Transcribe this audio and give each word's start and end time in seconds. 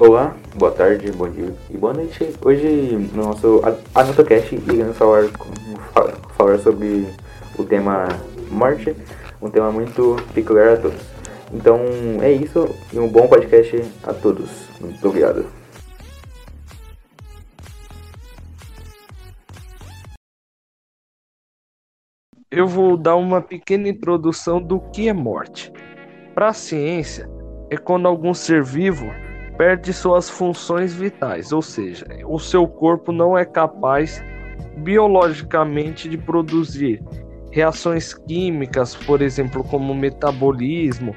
Olá, 0.00 0.34
boa 0.56 0.72
tarde, 0.72 1.12
bom 1.12 1.28
dia 1.28 1.54
e 1.68 1.76
boa 1.76 1.92
noite. 1.92 2.32
Hoje 2.42 2.96
no 3.12 3.22
nosso 3.22 3.60
AnotoCast 3.94 4.54
iremos 4.54 4.96
falar, 4.96 5.24
falar 6.38 6.58
sobre 6.58 7.06
o 7.58 7.64
tema 7.64 8.08
morte, 8.50 8.96
um 9.42 9.50
tema 9.50 9.70
muito 9.70 10.16
peculiar 10.32 10.72
a 10.72 10.76
todos. 10.78 11.02
Então 11.52 11.78
é 12.22 12.32
isso 12.32 12.66
e 12.94 12.98
um 12.98 13.06
bom 13.08 13.28
podcast 13.28 13.84
a 14.02 14.14
todos. 14.14 14.70
Muito 14.80 15.06
obrigado. 15.06 15.44
Eu 22.50 22.66
vou 22.66 22.96
dar 22.96 23.16
uma 23.16 23.42
pequena 23.42 23.86
introdução 23.86 24.62
do 24.62 24.80
que 24.80 25.10
é 25.10 25.12
morte. 25.12 25.70
Para 26.34 26.48
a 26.48 26.54
ciência, 26.54 27.28
é 27.68 27.76
quando 27.76 28.08
algum 28.08 28.32
ser 28.32 28.64
vivo 28.64 29.04
perde 29.60 29.92
suas 29.92 30.30
funções 30.30 30.94
vitais, 30.94 31.52
ou 31.52 31.60
seja, 31.60 32.06
o 32.24 32.38
seu 32.38 32.66
corpo 32.66 33.12
não 33.12 33.36
é 33.36 33.44
capaz 33.44 34.24
biologicamente 34.78 36.08
de 36.08 36.16
produzir 36.16 37.04
reações 37.52 38.14
químicas, 38.14 38.94
por 38.94 39.20
exemplo, 39.20 39.62
como 39.62 39.94
metabolismo, 39.94 41.14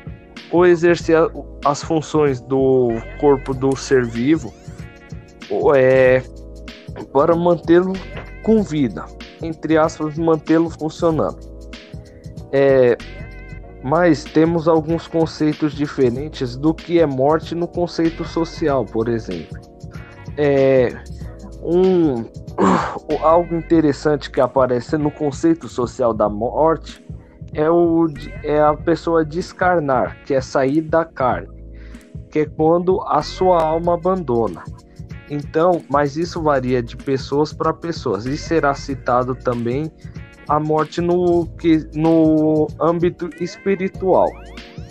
ou 0.52 0.66
exercer 0.66 1.20
as 1.64 1.82
funções 1.82 2.42
do 2.42 2.90
corpo 3.18 3.54
do 3.54 3.78
ser 3.78 4.06
vivo 4.06 4.54
é, 5.74 6.22
para 7.14 7.38
mantê-lo 7.38 7.94
com 8.44 8.62
vida, 8.62 9.06
entre 9.42 9.78
aspas, 9.78 10.18
mantê-lo 10.18 10.70
funcionando. 10.70 11.40
É, 12.52 12.98
mas 13.84 14.24
temos 14.24 14.68
alguns 14.68 15.08
conceitos 15.08 15.74
diferentes 15.74 16.56
do 16.56 16.74
que 16.74 17.00
é 17.00 17.06
morte 17.06 17.54
no 17.54 17.68
conceito 17.68 18.24
social, 18.24 18.86
por 18.86 19.10
exemplo. 19.10 19.60
É 20.38 21.04
um 21.62 22.26
algo 23.22 23.56
interessante 23.56 24.32
que 24.32 24.40
aparece 24.40 24.98
no 24.98 25.12
conceito 25.12 25.68
social 25.68 26.14
da 26.14 26.30
morte 26.30 27.06
é 27.54 27.70
o 27.70 28.08
é 28.44 28.60
a 28.60 28.74
pessoa 28.74 29.24
descarnar, 29.24 30.24
que 30.26 30.34
é 30.34 30.42
sair 30.42 30.82
da 30.82 31.06
carne, 31.06 31.50
que 32.32 32.40
é 32.40 32.46
quando 32.46 33.02
a 33.02 33.22
sua 33.22 33.62
alma 33.62 33.94
abandona. 33.94 34.64
Então, 35.30 35.84
mas 35.90 36.18
isso 36.18 36.42
varia 36.42 36.82
de 36.82 36.98
pessoas 36.98 37.54
para 37.54 37.74
pessoas 37.74 38.26
e 38.26 38.38
será 38.38 38.74
citado 38.74 39.36
também 39.36 39.92
a 40.48 40.60
morte 40.60 41.02
no, 41.02 41.46
que, 41.58 41.88
no 41.94 42.68
âmbito 42.80 43.30
espiritual. 43.42 44.30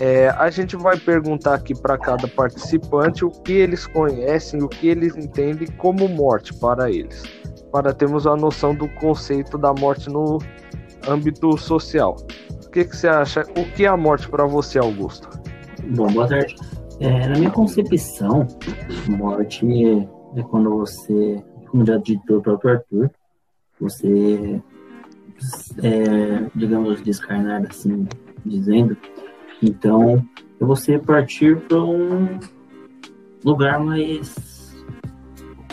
É, 0.00 0.30
a 0.30 0.50
gente 0.50 0.76
vai 0.76 0.98
perguntar 0.98 1.54
aqui 1.54 1.74
para 1.74 1.96
cada 1.96 2.26
participante 2.26 3.24
o 3.24 3.30
que 3.30 3.52
eles 3.52 3.86
conhecem, 3.86 4.62
o 4.62 4.68
que 4.68 4.88
eles 4.88 5.16
entendem 5.16 5.68
como 5.78 6.08
morte 6.08 6.52
para 6.54 6.90
eles, 6.90 7.22
para 7.70 7.92
termos 7.92 8.26
a 8.26 8.34
noção 8.34 8.74
do 8.74 8.88
conceito 8.88 9.56
da 9.56 9.72
morte 9.72 10.08
no 10.10 10.38
âmbito 11.06 11.56
social. 11.56 12.16
O 12.64 12.70
que, 12.70 12.84
que 12.84 12.96
você 12.96 13.06
acha? 13.06 13.42
O 13.50 13.64
que 13.74 13.84
é 13.84 13.88
a 13.88 13.96
morte 13.96 14.28
para 14.28 14.46
você, 14.46 14.78
Augusto? 14.78 15.28
Bom, 15.94 16.06
boa 16.08 16.26
tarde. 16.26 16.56
É, 16.98 17.28
na 17.28 17.38
minha 17.38 17.50
concepção, 17.50 18.46
morte 19.08 19.66
é 20.36 20.42
quando 20.44 20.70
você, 20.78 21.42
como 21.68 21.84
já 21.84 21.96
disse 21.98 22.32
o 22.32 22.40
próprio 22.40 22.72
Arthur, 22.72 23.10
você 23.80 24.62
é, 25.82 26.50
digamos, 26.54 27.02
descarnar, 27.02 27.62
assim 27.68 28.06
dizendo. 28.44 28.96
Então, 29.62 30.26
é 30.60 30.64
você 30.64 30.98
partir 30.98 31.56
para 31.60 31.82
um 31.82 32.38
lugar 33.44 33.80
mais, 33.80 34.74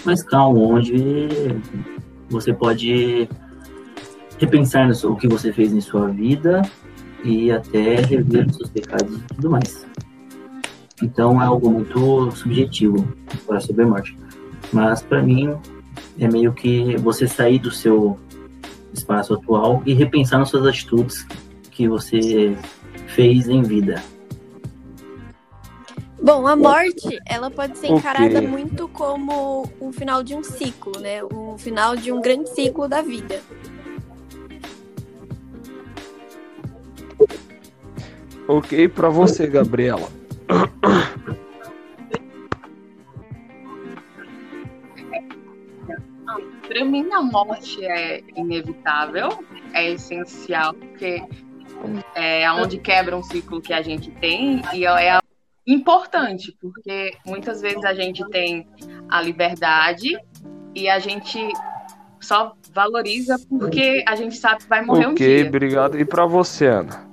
mais 0.06 0.24
calmo, 0.24 0.74
onde 0.74 1.28
você 2.30 2.54
pode 2.54 3.28
repensar 4.38 4.88
no, 4.88 5.12
o 5.12 5.16
que 5.16 5.28
você 5.28 5.52
fez 5.52 5.74
em 5.74 5.82
sua 5.82 6.08
vida 6.08 6.62
e 7.24 7.52
até 7.52 7.96
rever 7.96 8.48
os 8.48 8.56
seus 8.56 8.70
pecados 8.70 9.18
e 9.18 9.22
tudo 9.36 9.50
mais. 9.50 9.86
Então 11.02 11.42
é 11.42 11.46
algo 11.46 11.70
muito 11.70 12.32
subjetivo 12.32 13.08
para 13.46 13.60
sobre 13.60 13.84
a 13.84 13.88
morte. 13.88 14.18
Mas 14.72 15.02
para 15.02 15.22
mim 15.22 15.56
é 16.20 16.28
meio 16.28 16.54
que 16.54 16.96
você 16.98 17.28
sair 17.28 17.60
do 17.60 17.72
seu 17.72 18.18
espaço 18.94 19.34
atual 19.34 19.82
e 19.86 19.94
repensar 19.94 20.40
nas 20.40 20.50
suas 20.50 20.66
atitudes 20.66 21.26
que 21.72 21.88
você 21.88 22.56
fez 23.08 23.48
em 23.48 23.62
vida. 23.62 24.02
Bom, 26.22 26.46
a 26.46 26.56
morte, 26.56 27.18
ela 27.26 27.50
pode 27.50 27.78
ser 27.78 27.88
encarada 27.88 28.42
muito 28.42 28.90
como 28.90 29.70
o 29.80 29.92
final 29.92 30.22
de 30.22 30.36
um 30.36 30.44
ciclo, 30.44 31.00
né? 31.00 31.24
O 31.24 31.58
final 31.58 31.96
de 31.96 32.12
um 32.12 32.22
grande 32.22 32.50
ciclo 32.50 32.88
da 32.90 33.02
vida. 33.02 33.42
Ok, 38.48 38.90
para 38.90 39.10
você, 39.10 39.48
Gabriela. 39.48 40.10
Para 46.68 46.86
mim, 46.86 47.12
a 47.12 47.22
morte 47.22 47.84
é 47.84 48.22
inevitável, 48.36 49.30
é 49.74 49.92
essencial, 49.92 50.74
porque 50.74 51.24
é 52.16 52.52
onde 52.52 52.78
quebra 52.78 53.16
um 53.16 53.24
ciclo 53.24 53.62
que 53.62 53.74
a 53.74 53.82
gente 53.82 54.12
tem 54.12 54.62
e 54.74 54.86
é 54.86 55.20
importante, 55.66 56.56
porque 56.60 57.14
muitas 57.26 57.62
vezes 57.62 57.84
a 57.84 57.94
gente 57.94 58.28
tem 58.30 58.68
a 59.10 59.22
liberdade 59.22 60.18
e 60.76 60.90
a 60.90 61.00
gente 61.00 61.40
só 62.20 62.56
valoriza 62.74 63.40
porque 63.48 64.04
a 64.08 64.16
gente 64.16 64.36
sabe 64.36 64.64
que 64.64 64.70
vai 64.70 64.84
morrer 64.84 65.08
okay, 65.08 65.12
um 65.12 65.16
dia. 65.16 65.28
Ok, 65.38 65.48
obrigado. 65.48 66.00
E 66.00 66.06
para 66.06 66.26
você, 66.26 66.68
Ana? 66.68 67.08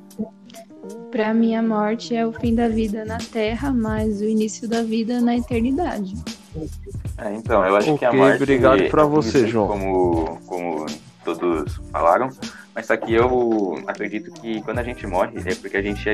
Para 1.11 1.33
mim, 1.33 1.55
a 1.55 1.63
morte 1.63 2.15
é 2.15 2.27
o 2.27 2.33
fim 2.33 2.55
da 2.55 2.69
vida 2.69 3.05
na 3.05 3.19
Terra, 3.19 3.73
mas 3.73 4.21
o 4.21 4.25
início 4.25 4.69
da 4.69 4.83
vida 4.83 5.21
na 5.21 5.37
eternidade. 5.37 6.15
É, 7.19 7.33
então, 7.35 7.65
eu 7.65 7.77
acho 7.77 7.93
okay, 7.93 7.99
que 7.99 8.05
a 8.05 8.13
morte... 8.13 8.43
obrigado 8.43 8.89
para 8.91 9.05
você, 9.05 9.47
João. 9.47 9.69
Como, 9.69 10.41
como 10.47 10.87
todos 11.25 11.81
falaram, 11.91 12.31
mas 12.75 12.87
só 12.87 12.97
que 12.97 13.13
eu 13.13 13.83
acredito 13.87 14.31
que 14.33 14.63
quando 14.63 14.79
a 14.79 14.83
gente 14.83 15.07
morre 15.07 15.33
é 15.45 15.55
porque 15.55 15.77
a 15.77 15.83
gente 15.83 16.05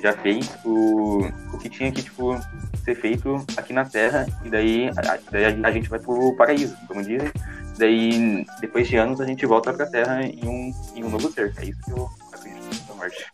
já 0.00 0.12
fez 0.12 0.48
o, 0.64 1.26
o 1.52 1.58
que 1.58 1.68
tinha 1.68 1.90
que, 1.92 2.02
tipo, 2.02 2.38
ser 2.84 2.94
feito 2.94 3.44
aqui 3.56 3.72
na 3.72 3.84
Terra 3.84 4.26
e 4.44 4.48
daí 4.48 4.88
a, 4.90 5.18
daí 5.30 5.44
a 5.64 5.70
gente 5.70 5.88
vai 5.88 5.98
pro 5.98 6.34
paraíso, 6.36 6.76
como 6.86 7.02
dizem. 7.02 7.30
Daí, 7.76 8.46
depois 8.60 8.86
de 8.86 8.96
anos, 8.96 9.20
a 9.20 9.26
gente 9.26 9.44
volta 9.44 9.72
pra 9.72 9.86
Terra 9.86 10.22
em 10.22 10.46
um, 10.46 10.72
em 10.94 11.04
um 11.04 11.10
novo 11.10 11.30
ser. 11.32 11.52
É 11.58 11.64
isso 11.64 11.80
que 11.84 11.90
eu 11.90 12.08
acredito 12.32 12.88
na 12.88 12.94
morte. 12.94 13.26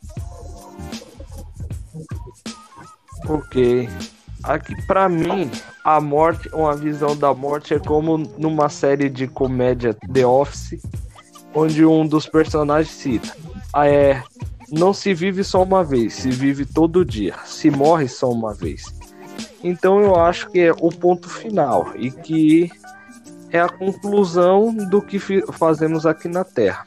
Ok. 3.29 3.89
Aqui, 4.43 4.75
para 4.87 5.09
mim, 5.09 5.51
a 5.85 6.01
morte, 6.01 6.49
uma 6.53 6.75
visão 6.75 7.17
da 7.17 7.35
morte 7.35 7.75
é 7.75 7.79
como 7.79 8.19
numa 8.39 8.69
série 8.69 9.09
de 9.09 9.27
comédia 9.27 9.95
The 10.13 10.27
Office, 10.27 10.81
onde 11.55 11.85
um 11.85 12.07
dos 12.07 12.27
personagens 12.27 12.95
cita: 12.95 13.37
ah, 13.73 13.87
é, 13.87 14.23
não 14.71 14.95
se 14.95 15.13
vive 15.13 15.45
só 15.45 15.63
uma 15.63 15.85
vez, 15.85 16.15
se 16.15 16.31
vive 16.31 16.65
todo 16.65 17.05
dia, 17.05 17.35
se 17.45 17.71
morre 17.71 18.09
só 18.09 18.31
uma 18.31 18.55
vez. 18.55 18.85
Então 19.63 20.01
eu 20.01 20.17
acho 20.17 20.49
que 20.51 20.61
é 20.61 20.73
o 20.73 20.89
ponto 20.89 21.29
final 21.29 21.93
e 21.97 22.11
que 22.11 22.71
é 23.51 23.61
a 23.61 23.69
conclusão 23.69 24.73
do 24.73 25.03
que 25.03 25.19
fazemos 25.53 26.07
aqui 26.07 26.29
na 26.29 26.45
Terra. 26.45 26.87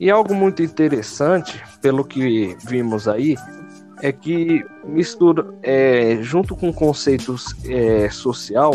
E 0.00 0.10
algo 0.10 0.34
muito 0.34 0.62
interessante, 0.62 1.62
pelo 1.80 2.04
que 2.04 2.56
vimos 2.64 3.06
aí, 3.06 3.36
é 4.02 4.10
que 4.10 4.66
mistura, 4.84 5.54
é, 5.62 6.18
junto 6.20 6.56
com 6.56 6.72
conceitos 6.72 7.54
é, 7.64 8.10
social, 8.10 8.74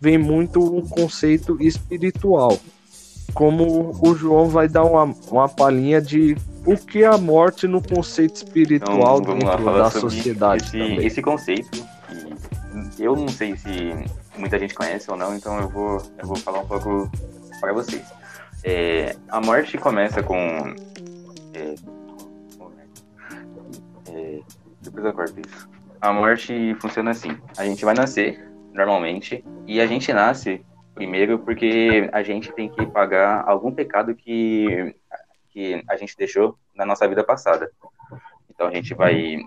vem 0.00 0.16
muito 0.16 0.60
um 0.60 0.80
conceito 0.80 1.58
espiritual. 1.60 2.58
Como 3.34 3.94
o 4.02 4.14
João 4.14 4.48
vai 4.48 4.68
dar 4.68 4.84
uma, 4.84 5.14
uma 5.30 5.48
palhinha 5.48 6.00
de 6.00 6.36
o 6.66 6.76
que 6.76 7.04
é 7.04 7.06
a 7.06 7.18
morte 7.18 7.66
no 7.66 7.82
conceito 7.82 8.36
espiritual 8.36 9.20
então, 9.20 9.38
dentro 9.38 9.64
lá, 9.64 9.78
da 9.78 9.90
sociedade. 9.90 10.64
Esse, 10.64 11.06
esse, 11.06 11.22
conceito, 11.22 11.70
que 12.96 13.04
eu 13.04 13.14
não 13.14 13.28
sei 13.28 13.54
se 13.56 13.68
muita 14.38 14.58
gente 14.58 14.74
conhece 14.74 15.10
ou 15.10 15.16
não, 15.18 15.36
então 15.36 15.58
eu 15.60 15.68
vou, 15.68 16.02
eu 16.18 16.26
vou 16.26 16.36
falar 16.36 16.60
um 16.60 16.66
pouco 16.66 17.10
para 17.60 17.74
vocês. 17.74 18.02
É, 18.64 19.16
a 19.28 19.40
morte 19.40 19.76
começa 19.76 20.22
com. 20.22 20.36
É, 21.54 21.74
corto 25.12 25.40
isso. 25.40 25.68
A 26.00 26.12
morte 26.12 26.76
funciona 26.80 27.10
assim: 27.10 27.36
a 27.56 27.64
gente 27.64 27.84
vai 27.84 27.94
nascer, 27.94 28.38
normalmente, 28.72 29.44
e 29.66 29.80
a 29.80 29.86
gente 29.86 30.12
nasce 30.12 30.64
primeiro 30.94 31.38
porque 31.38 32.10
a 32.12 32.22
gente 32.22 32.52
tem 32.52 32.68
que 32.68 32.84
pagar 32.86 33.44
algum 33.46 33.72
pecado 33.72 34.14
que, 34.14 34.94
que 35.50 35.82
a 35.88 35.96
gente 35.96 36.16
deixou 36.16 36.58
na 36.74 36.84
nossa 36.84 37.08
vida 37.08 37.24
passada. 37.24 37.70
Então 38.50 38.66
a 38.66 38.70
gente 38.70 38.94
vai, 38.94 39.38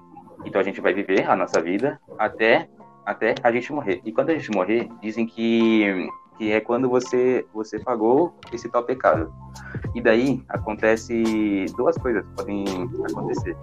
então 0.44 0.59
a 0.59 0.63
gente 0.63 0.81
vai 0.81 0.94
viver 0.94 1.30
a 1.30 1.36
nossa 1.36 1.62
vida 1.62 2.00
até 2.18 2.68
até 3.06 3.36
a 3.44 3.51
gente 3.51 3.71
morrer. 3.71 4.01
E 4.03 4.12
quando 4.12 4.31
a 4.31 4.33
gente 4.33 4.51
morrer, 4.51 4.89
dizem 5.01 5.27
que, 5.27 6.09
que 6.38 6.51
é 6.51 6.59
quando 6.59 6.89
você, 6.89 7.45
você 7.53 7.80
pagou 7.80 8.33
esse 8.51 8.68
tal 8.68 8.83
pecado. 8.83 9.31
E 9.94 10.01
daí 10.01 10.44
acontece 10.50 11.65
duas 11.77 11.95
coisas 11.98 12.25
podem 12.36 12.65
acontecer. 13.09 13.56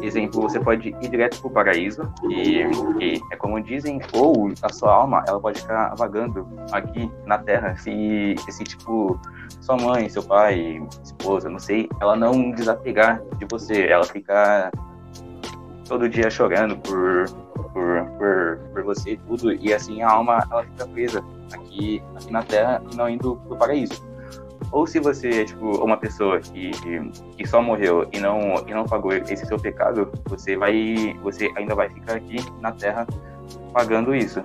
Exemplo, 0.00 0.42
você 0.42 0.60
pode 0.60 0.88
ir 0.88 1.10
direto 1.10 1.40
para 1.40 1.48
o 1.48 1.50
paraíso, 1.50 2.02
que 2.28 3.20
é 3.32 3.36
como 3.36 3.60
dizem, 3.60 4.00
ou 4.12 4.52
a 4.62 4.72
sua 4.72 4.94
alma 4.94 5.24
ela 5.26 5.40
pode 5.40 5.60
ficar 5.60 5.94
vagando 5.96 6.46
aqui 6.72 7.10
na 7.26 7.38
Terra 7.38 7.76
se, 7.76 8.36
se 8.48 8.64
tipo, 8.64 9.18
sua 9.60 9.76
mãe, 9.76 10.08
seu 10.08 10.22
pai, 10.22 10.80
esposa, 11.02 11.48
não 11.48 11.58
sei, 11.58 11.88
ela 12.00 12.14
não 12.14 12.52
desapegar 12.52 13.20
de 13.38 13.46
você, 13.50 13.86
ela 13.86 14.04
ficar 14.04 14.70
todo 15.88 16.08
dia 16.08 16.30
chorando 16.30 16.76
por, 16.78 17.24
por, 17.72 18.04
por, 18.18 18.58
por 18.72 18.82
você 18.84 19.12
e 19.12 19.16
tudo, 19.16 19.52
e 19.52 19.74
assim 19.74 20.02
a 20.02 20.10
alma 20.10 20.46
ela 20.50 20.62
fica 20.62 20.86
presa 20.86 21.24
aqui, 21.52 22.02
aqui 22.14 22.32
na 22.32 22.42
Terra 22.42 22.82
e 22.92 22.96
não 22.96 23.08
indo 23.08 23.36
pro 23.46 23.56
paraíso. 23.56 24.07
Ou 24.70 24.86
se 24.86 24.98
você 24.98 25.42
é 25.42 25.44
tipo 25.44 25.82
uma 25.82 25.96
pessoa 25.96 26.40
que, 26.40 26.70
que 27.36 27.46
só 27.46 27.62
morreu 27.62 28.08
e 28.12 28.20
não, 28.20 28.64
e 28.66 28.74
não 28.74 28.84
pagou 28.84 29.12
esse 29.12 29.46
seu 29.46 29.58
pecado, 29.58 30.10
você 30.26 30.56
vai 30.56 31.16
você 31.22 31.50
ainda 31.56 31.74
vai 31.74 31.88
ficar 31.88 32.16
aqui 32.16 32.36
na 32.60 32.72
Terra 32.72 33.06
pagando 33.72 34.14
isso. 34.14 34.42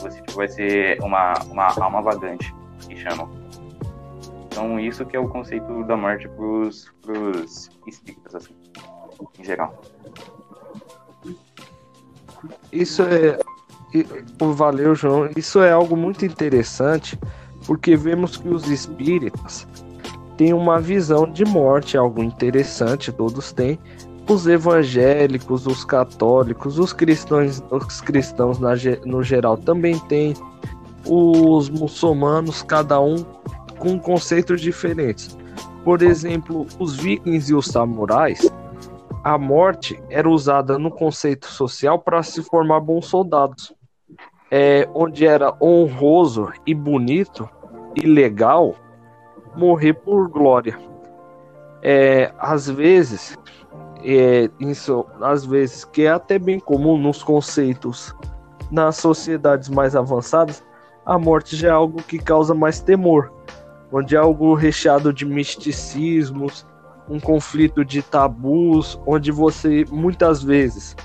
Você 0.00 0.20
tipo, 0.22 0.36
vai 0.36 0.48
ser 0.48 0.98
uma, 1.02 1.34
uma 1.50 1.72
alma 1.80 2.02
vagante, 2.02 2.54
que 2.88 2.96
chamam. 2.96 3.30
Então 4.46 4.80
isso 4.80 5.04
que 5.04 5.16
é 5.16 5.20
o 5.20 5.28
conceito 5.28 5.84
da 5.84 5.96
morte 5.96 6.28
pros, 6.30 6.92
pros 7.02 7.70
espíritas, 7.86 8.34
assim, 8.34 8.54
em 9.38 9.44
geral. 9.44 9.80
Isso 12.72 13.02
é. 13.02 13.38
Valeu, 14.38 14.94
João. 14.94 15.30
Isso 15.36 15.62
é 15.62 15.72
algo 15.72 15.96
muito 15.96 16.24
interessante, 16.24 17.18
porque 17.66 17.96
vemos 17.96 18.36
que 18.36 18.48
os 18.48 18.68
espíritas 18.68 19.66
têm 20.36 20.52
uma 20.52 20.80
visão 20.80 21.30
de 21.30 21.44
morte, 21.44 21.96
algo 21.96 22.22
interessante, 22.22 23.12
todos 23.12 23.52
têm. 23.52 23.78
Os 24.28 24.46
evangélicos, 24.46 25.66
os 25.66 25.84
católicos, 25.84 26.78
os 26.78 26.92
cristãos, 26.92 27.62
os 27.70 28.00
cristãos 28.00 28.58
na, 28.58 28.72
no 29.04 29.22
geral 29.22 29.56
também 29.56 29.98
têm. 30.00 30.34
Os 31.08 31.68
muçulmanos, 31.68 32.62
cada 32.62 33.00
um 33.00 33.24
com 33.78 33.98
conceitos 33.98 34.60
diferentes. 34.60 35.36
Por 35.84 36.02
exemplo, 36.02 36.66
os 36.78 36.96
vikings 36.96 37.52
e 37.52 37.54
os 37.54 37.66
samurais 37.66 38.50
a 39.26 39.36
morte 39.36 40.00
era 40.08 40.30
usada 40.30 40.78
no 40.78 40.88
conceito 40.88 41.48
social 41.48 41.98
para 41.98 42.22
se 42.22 42.44
formar 42.44 42.78
bons 42.78 43.06
soldados, 43.06 43.74
é, 44.48 44.88
onde 44.94 45.26
era 45.26 45.52
honroso 45.60 46.52
e 46.64 46.72
bonito 46.72 47.48
e 47.96 48.06
legal 48.06 48.76
morrer 49.56 49.94
por 49.94 50.28
glória. 50.28 50.78
É, 51.82 52.32
às 52.38 52.68
vezes, 52.68 53.38
é, 54.04 54.50
isso, 54.60 55.06
às 55.20 55.46
vezes 55.46 55.84
que 55.84 56.02
é 56.02 56.10
até 56.10 56.38
bem 56.38 56.60
comum 56.60 56.98
nos 56.98 57.22
conceitos 57.22 58.14
nas 58.70 58.96
sociedades 58.96 59.68
mais 59.68 59.96
avançadas, 59.96 60.62
a 61.04 61.18
morte 61.18 61.56
já 61.56 61.68
é 61.68 61.70
algo 61.70 62.02
que 62.02 62.18
causa 62.18 62.52
mais 62.52 62.80
temor, 62.80 63.32
onde 63.92 64.16
é 64.16 64.18
algo 64.18 64.54
recheado 64.54 65.12
de 65.12 65.24
misticismos 65.24 66.66
um 67.08 67.20
conflito 67.20 67.84
de 67.84 68.02
tabus, 68.02 69.00
onde 69.06 69.30
você 69.30 69.84
muitas 69.92 70.42
vezes 70.42 70.96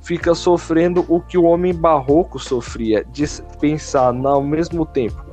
fica 0.00 0.34
sofrendo 0.34 1.04
o 1.08 1.20
que 1.20 1.38
o 1.38 1.44
homem 1.44 1.72
barroco 1.72 2.40
sofria, 2.40 3.04
de 3.04 3.24
pensar 3.60 4.12
ao 4.26 4.42
mesmo 4.42 4.84
tempo 4.84 5.23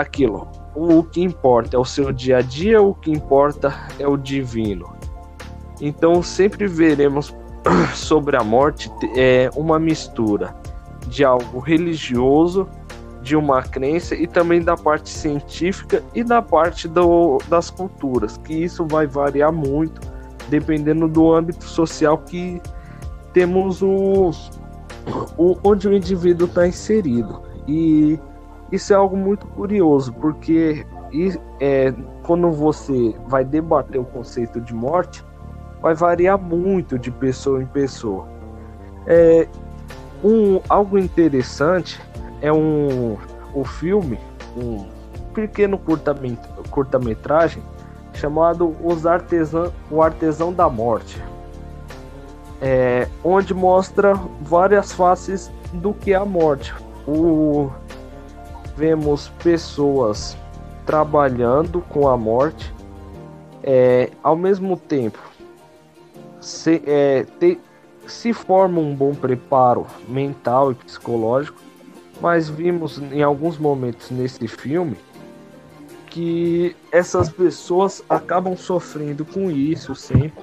aquilo. 0.00 0.48
O 0.74 1.02
que 1.02 1.22
importa 1.22 1.76
é 1.76 1.78
o 1.78 1.84
seu 1.84 2.12
dia 2.12 2.38
a 2.38 2.42
dia, 2.42 2.80
o 2.80 2.94
que 2.94 3.10
importa 3.10 3.74
é 3.98 4.06
o 4.06 4.16
divino. 4.16 4.96
Então 5.80 6.22
sempre 6.22 6.66
veremos 6.66 7.34
sobre 7.94 8.36
a 8.36 8.44
morte 8.44 8.90
é 9.16 9.50
uma 9.56 9.78
mistura 9.78 10.54
de 11.06 11.24
algo 11.24 11.58
religioso 11.58 12.68
de 13.22 13.36
uma 13.36 13.62
crença 13.62 14.14
e 14.14 14.26
também 14.26 14.62
da 14.62 14.76
parte 14.76 15.08
científica 15.10 16.02
e 16.14 16.22
da 16.22 16.40
parte 16.40 16.88
do, 16.88 17.38
das 17.48 17.68
culturas, 17.68 18.38
que 18.38 18.54
isso 18.54 18.86
vai 18.86 19.06
variar 19.06 19.52
muito 19.52 20.00
dependendo 20.48 21.06
do 21.06 21.32
âmbito 21.32 21.64
social 21.64 22.18
que 22.18 22.60
temos 23.32 23.82
o, 23.82 24.30
o 25.36 25.56
onde 25.62 25.88
o 25.88 25.94
indivíduo 25.94 26.46
está 26.46 26.66
inserido. 26.66 27.42
E 27.66 28.18
isso 28.70 28.92
é 28.92 28.96
algo 28.96 29.16
muito 29.16 29.46
curioso, 29.46 30.12
porque 30.12 30.86
é, 31.60 31.92
quando 32.22 32.50
você 32.50 33.14
vai 33.26 33.44
debater 33.44 34.00
o 34.00 34.04
conceito 34.04 34.60
de 34.60 34.74
morte, 34.74 35.24
vai 35.80 35.94
variar 35.94 36.38
muito 36.38 36.98
de 36.98 37.10
pessoa 37.10 37.62
em 37.62 37.66
pessoa. 37.66 38.28
É, 39.06 39.48
um, 40.22 40.60
algo 40.68 40.98
interessante 40.98 42.00
é 42.42 42.52
um 42.52 43.16
o 43.54 43.64
filme, 43.64 44.18
um 44.56 44.86
pequeno 45.32 45.80
curta-metragem 46.70 47.62
chamado 48.12 48.76
Os 48.82 49.06
Artesã, 49.06 49.72
O 49.90 50.02
Artesão 50.02 50.52
da 50.52 50.68
Morte, 50.68 51.22
é, 52.60 53.08
onde 53.24 53.54
mostra 53.54 54.14
várias 54.42 54.92
faces 54.92 55.50
do 55.72 55.94
que 55.94 56.12
é 56.12 56.16
a 56.16 56.24
morte. 56.24 56.74
O, 57.06 57.70
vemos 58.78 59.28
pessoas 59.42 60.36
trabalhando 60.86 61.80
com 61.88 62.08
a 62.08 62.16
morte, 62.16 62.72
é, 63.62 64.10
ao 64.22 64.36
mesmo 64.36 64.76
tempo 64.76 65.18
se, 66.40 66.80
é, 66.86 67.26
te, 67.40 67.58
se 68.06 68.32
forma 68.32 68.80
um 68.80 68.94
bom 68.94 69.12
preparo 69.14 69.84
mental 70.08 70.70
e 70.70 70.74
psicológico 70.76 71.60
mas 72.20 72.48
vimos 72.48 72.98
em 72.98 73.22
alguns 73.22 73.58
momentos 73.58 74.10
nesse 74.10 74.46
filme 74.48 74.96
que 76.06 76.74
essas 76.90 77.28
pessoas 77.28 78.02
acabam 78.08 78.56
sofrendo 78.56 79.24
com 79.24 79.50
isso 79.50 79.94
sempre. 79.94 80.42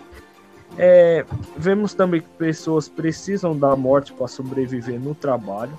É, 0.77 1.25
vemos 1.57 1.93
também 1.93 2.21
que 2.21 2.29
pessoas 2.37 2.87
precisam 2.87 3.57
da 3.57 3.75
morte 3.75 4.13
para 4.13 4.27
sobreviver 4.27 4.99
no 4.99 5.15
trabalho. 5.15 5.77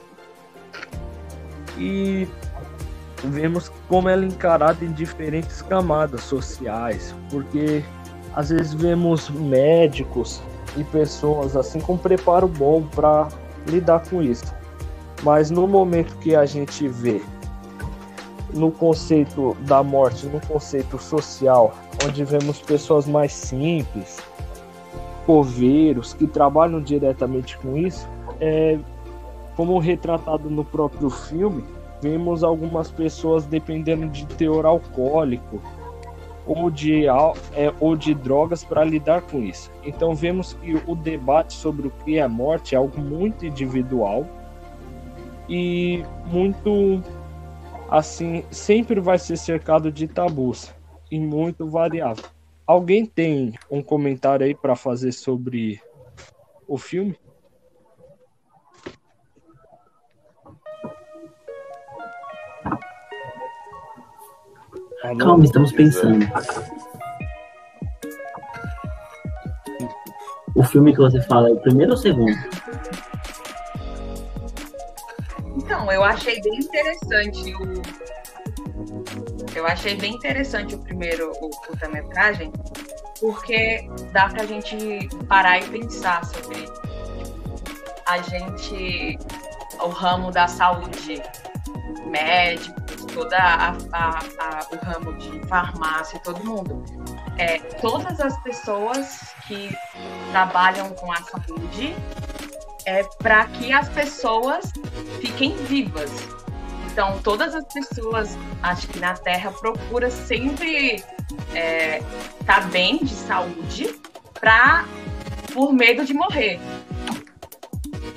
E 1.79 2.27
vemos 3.25 3.71
como 3.89 4.09
ela 4.09 4.25
é 4.25 4.29
encarada 4.29 4.85
em 4.85 4.93
diferentes 4.93 5.63
camadas 5.63 6.23
sociais, 6.23 7.15
porque 7.31 7.83
às 8.35 8.51
vezes 8.51 8.75
vemos 8.75 9.31
médicos 9.31 10.43
e 10.77 10.85
pessoas 10.85 11.57
assim 11.57 11.81
com 11.81 11.97
preparo 11.97 12.47
bom 12.47 12.83
para 12.83 13.29
lidar 13.67 14.09
com 14.09 14.23
isso. 14.23 14.55
Mas 15.23 15.51
no 15.51 15.67
momento 15.67 16.17
que 16.19 16.35
a 16.35 16.45
gente 16.45 16.87
vê 16.89 17.23
no 18.53 18.71
conceito 18.71 19.57
da 19.61 19.83
morte, 19.83 20.27
no 20.27 20.41
conceito 20.41 20.99
social, 20.99 21.75
onde 22.05 22.25
vemos 22.25 22.61
pessoas 22.61 23.07
mais 23.07 23.33
simples, 23.33 24.19
coveiros, 25.25 26.15
que 26.15 26.27
trabalham 26.27 26.81
diretamente 26.81 27.59
com 27.59 27.77
isso, 27.77 28.07
é, 28.41 28.79
como 29.57 29.79
retratado 29.79 30.49
no 30.51 30.65
próprio 30.65 31.11
filme, 31.11 31.65
vemos 32.01 32.45
algumas 32.45 32.91
pessoas 32.91 33.47
dependendo 33.47 34.09
de 34.09 34.27
teor 34.27 34.67
alcoólico 34.67 35.61
ou 36.47 36.71
de, 36.71 37.07
é, 37.07 37.75
ou 37.81 37.97
de 37.97 38.15
drogas 38.15 38.63
para 38.63 38.85
lidar 38.85 39.23
com 39.23 39.43
isso. 39.43 39.71
Então 39.85 40.15
vemos 40.15 40.53
que 40.55 40.81
o 40.87 40.95
debate 40.95 41.55
sobre 41.55 41.89
o 41.89 41.91
que 42.05 42.19
é 42.19 42.29
morte 42.29 42.75
é 42.75 42.79
algo 42.79 43.01
muito 43.01 43.45
individual 43.45 44.27
e 45.49 46.05
muito 46.27 47.03
assim, 47.91 48.45
sempre 48.51 49.01
vai 49.01 49.19
ser 49.19 49.37
cercado 49.37 49.91
de 49.91 50.07
tabus 50.07 50.73
e 51.11 51.19
muito 51.19 51.69
variável. 51.69 52.25
Alguém 52.67 53.07
tem 53.07 53.55
um 53.71 53.83
comentário 53.83 54.45
aí 54.45 54.55
para 54.55 54.75
fazer 54.75 55.13
sobre 55.13 55.81
o 56.67 56.77
filme? 56.77 57.17
Calma, 65.15 65.45
estamos 65.45 65.73
pensando. 65.73 66.27
O 70.55 70.65
filme 70.65 70.93
que 70.93 70.99
você 70.99 71.21
fala 71.23 71.49
é 71.49 71.53
o 71.53 71.61
primeiro 71.61 71.93
ou 71.93 71.99
o 71.99 72.01
segundo? 72.01 72.37
Então, 75.57 75.93
eu 75.93 76.03
achei 76.03 76.41
bem 76.41 76.59
interessante 76.59 77.55
o. 77.55 77.83
Eu 79.55 79.67
achei 79.67 79.97
bem 79.97 80.15
interessante 80.15 80.75
o 80.75 80.79
primeiro, 80.79 81.31
o 81.41 81.51
curta-metragem, 81.51 82.53
porque 83.21 83.89
dá 84.13 84.29
pra 84.29 84.45
gente 84.45 85.09
parar 85.29 85.61
e 85.61 85.69
pensar 85.69 86.25
sobre 86.25 86.69
a 88.07 88.19
gente 88.23 89.19
o 89.81 89.89
ramo 89.89 90.31
da 90.31 90.47
saúde 90.47 91.23
médico, 92.07 92.86
toda 93.17 93.39
a, 93.39 93.71
a, 93.93 94.19
a, 94.39 94.67
o 94.71 94.85
ramo 94.85 95.15
de 95.15 95.41
farmácia, 95.49 96.21
todo 96.21 96.45
mundo. 96.45 96.85
É, 97.39 97.59
todas 97.81 98.21
as 98.21 98.39
pessoas 98.43 99.35
que 99.49 99.75
trabalham 100.33 100.91
com 100.91 101.11
a 101.11 101.17
saúde 101.23 101.97
é 102.85 103.03
para 103.19 103.47
que 103.47 103.73
as 103.73 103.89
pessoas 103.89 104.71
fiquem 105.23 105.57
vivas. 105.65 106.11
Então, 106.93 107.19
todas 107.23 107.55
as 107.55 107.65
pessoas, 107.73 108.37
acho 108.63 108.87
que 108.89 108.99
na 108.99 109.15
Terra, 109.15 109.51
procura 109.51 110.11
sempre 110.11 111.03
é, 111.55 112.03
tá 112.45 112.61
bem 112.61 112.99
de 112.99 113.15
saúde 113.15 113.99
para 114.39 114.85
por 115.55 115.73
medo 115.73 116.05
de 116.05 116.13
morrer. 116.13 116.61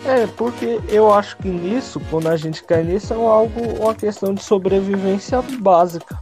É, 0.06 0.25
porque 0.27 0.79
eu 0.88 1.13
acho 1.13 1.38
que 1.38 1.50
nisso, 1.50 2.00
quando 2.10 2.27
a 2.27 2.38
gente 2.38 2.63
cai 2.63 2.84
nisso, 2.84 3.13
é 3.13 3.18
algo, 3.18 3.62
uma 3.82 3.94
questão 3.94 4.34
de 4.34 4.41
sobrevivência 4.41 5.41
básica. 5.60 6.18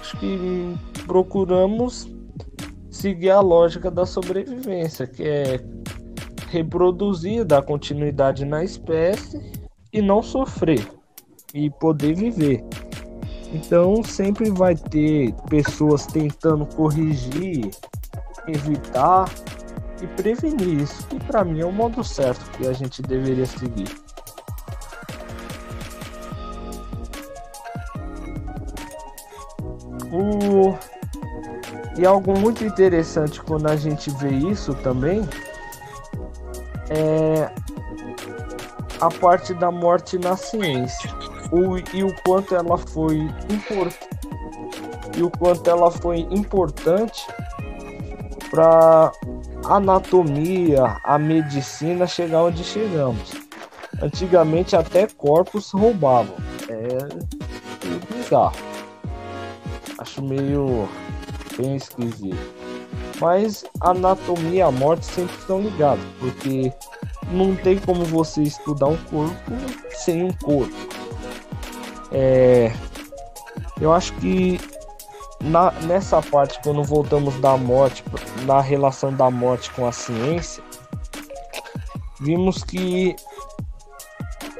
Acho 0.00 0.16
que 0.18 0.74
procuramos 1.06 2.08
seguir 2.90 3.30
a 3.30 3.40
lógica 3.40 3.90
da 3.90 4.04
sobrevivência, 4.04 5.06
que 5.06 5.22
é 5.22 5.60
reproduzir, 6.48 7.44
dar 7.44 7.62
continuidade 7.62 8.44
na 8.44 8.64
espécie 8.64 9.40
e 9.92 10.02
não 10.02 10.22
sofrer 10.22 10.86
e 11.54 11.70
poder 11.70 12.14
viver. 12.14 12.64
Então 13.52 14.02
sempre 14.02 14.50
vai 14.50 14.74
ter 14.74 15.32
pessoas 15.48 16.06
tentando 16.06 16.66
corrigir, 16.66 17.70
evitar 18.46 19.26
e 20.00 20.06
prevenir 20.06 20.80
isso, 20.82 21.06
que 21.08 21.18
para 21.20 21.44
mim 21.44 21.60
é 21.60 21.66
o 21.66 21.72
modo 21.72 22.02
certo 22.04 22.48
que 22.52 22.66
a 22.66 22.72
gente 22.72 23.02
deveria 23.02 23.46
seguir. 23.46 23.88
O... 30.12 30.76
E 31.98 32.06
algo 32.06 32.38
muito 32.38 32.64
interessante 32.64 33.42
quando 33.42 33.68
a 33.68 33.76
gente 33.76 34.10
vê 34.10 34.30
isso 34.30 34.72
também 34.74 35.28
é 36.90 37.50
a 39.00 39.08
parte 39.10 39.52
da 39.52 39.70
morte 39.70 40.16
na 40.16 40.36
ciência 40.36 41.10
o, 41.50 41.76
e 41.94 42.02
o 42.02 42.14
quanto 42.22 42.54
ela 42.54 42.78
foi 42.78 43.16
importante 43.50 44.08
e 45.16 45.22
o 45.22 45.30
quanto 45.30 45.68
ela 45.68 45.90
foi 45.90 46.20
importante 46.30 47.26
para 48.50 49.12
anatomia, 49.68 50.98
a 51.04 51.18
medicina 51.18 52.06
chegar 52.06 52.44
onde 52.44 52.64
chegamos. 52.64 53.32
Antigamente 54.02 54.74
até 54.74 55.06
corpos 55.06 55.70
roubavam. 55.70 56.36
É 56.68 56.98
bizarro. 58.14 58.56
Acho 59.98 60.22
meio 60.22 60.88
bem 61.56 61.76
esquisito. 61.76 62.36
Mas 63.20 63.64
anatomia 63.80 64.58
e 64.58 64.62
a 64.62 64.70
morte 64.70 65.04
sempre 65.04 65.34
estão 65.36 65.60
ligados, 65.60 66.04
porque 66.20 66.72
não 67.30 67.54
tem 67.56 67.78
como 67.78 68.04
você 68.04 68.42
estudar 68.42 68.86
um 68.86 68.96
corpo 68.96 69.52
sem 69.90 70.22
um 70.22 70.32
corpo. 70.32 70.74
É, 72.12 72.72
eu 73.80 73.92
acho 73.92 74.12
que 74.14 74.60
na, 75.40 75.70
nessa 75.82 76.20
parte, 76.20 76.60
quando 76.62 76.82
voltamos 76.82 77.38
da 77.40 77.56
morte, 77.56 78.02
na 78.44 78.60
relação 78.60 79.14
da 79.14 79.30
morte 79.30 79.70
com 79.72 79.86
a 79.86 79.92
ciência, 79.92 80.62
vimos 82.20 82.64
que 82.64 83.14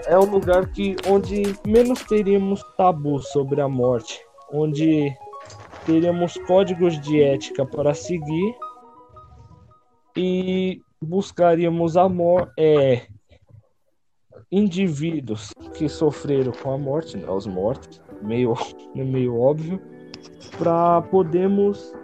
é 0.06 0.16
o 0.16 0.25
lugar 0.25 0.70
que 0.70 0.97
onde 1.06 1.54
menos 1.66 2.02
teríamos 2.04 2.62
tabu 2.76 3.20
sobre 3.20 3.61
a 3.61 3.68
morte, 3.68 4.20
onde 4.52 5.12
teríamos 5.85 6.35
códigos 6.47 7.00
de 7.00 7.23
ética 7.23 7.66
para 7.66 7.92
seguir 7.92 8.54
e 10.16 10.80
buscaríamos 11.02 11.97
amor 11.97 12.52
é 12.58 13.06
indivíduos 14.50 15.52
que 15.75 15.88
sofreram 15.88 16.52
com 16.52 16.73
a 16.73 16.78
morte, 16.78 17.16
né, 17.16 17.28
os 17.28 17.47
mortos, 17.47 18.00
meio 18.23 18.54
meio 18.94 19.38
óbvio 19.38 19.97
para 20.59 21.02
podermos 21.02 21.95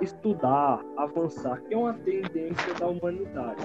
estudar, 0.00 0.84
avançar, 0.96 1.60
que 1.62 1.74
é 1.74 1.76
uma 1.76 1.94
tendência 1.94 2.74
da 2.78 2.88
humanidade. 2.88 3.62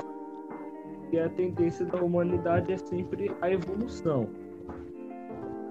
E 1.11 1.19
a 1.19 1.29
tendência 1.29 1.85
da 1.85 2.01
humanidade 2.01 2.71
é 2.71 2.77
sempre 2.77 3.31
a 3.41 3.49
evolução. 3.49 4.27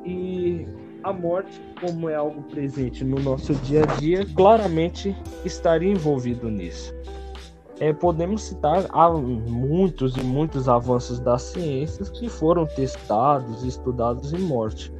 E 0.04 0.66
a 1.02 1.12
morte, 1.12 1.60
como 1.80 2.08
é 2.08 2.14
algo 2.14 2.42
presente 2.42 3.04
no 3.04 3.18
nosso 3.20 3.54
dia 3.56 3.82
a 3.82 3.86
dia, 3.96 4.26
claramente 4.34 5.14
estaria 5.44 5.90
envolvido 5.90 6.50
nisso. 6.50 6.94
É, 7.78 7.92
podemos 7.92 8.42
citar 8.42 8.86
muitos 9.46 10.16
e 10.16 10.22
muitos 10.22 10.68
avanços 10.68 11.20
das 11.20 11.42
ciências 11.42 12.08
que 12.08 12.28
foram 12.28 12.64
testados 12.66 13.62
estudados 13.64 14.32
em 14.32 14.38
morte. 14.38 14.90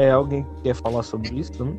É, 0.00 0.10
alguém 0.10 0.46
quer 0.62 0.74
falar 0.74 1.02
sobre 1.02 1.38
isso? 1.38 1.62
Né? 1.62 1.76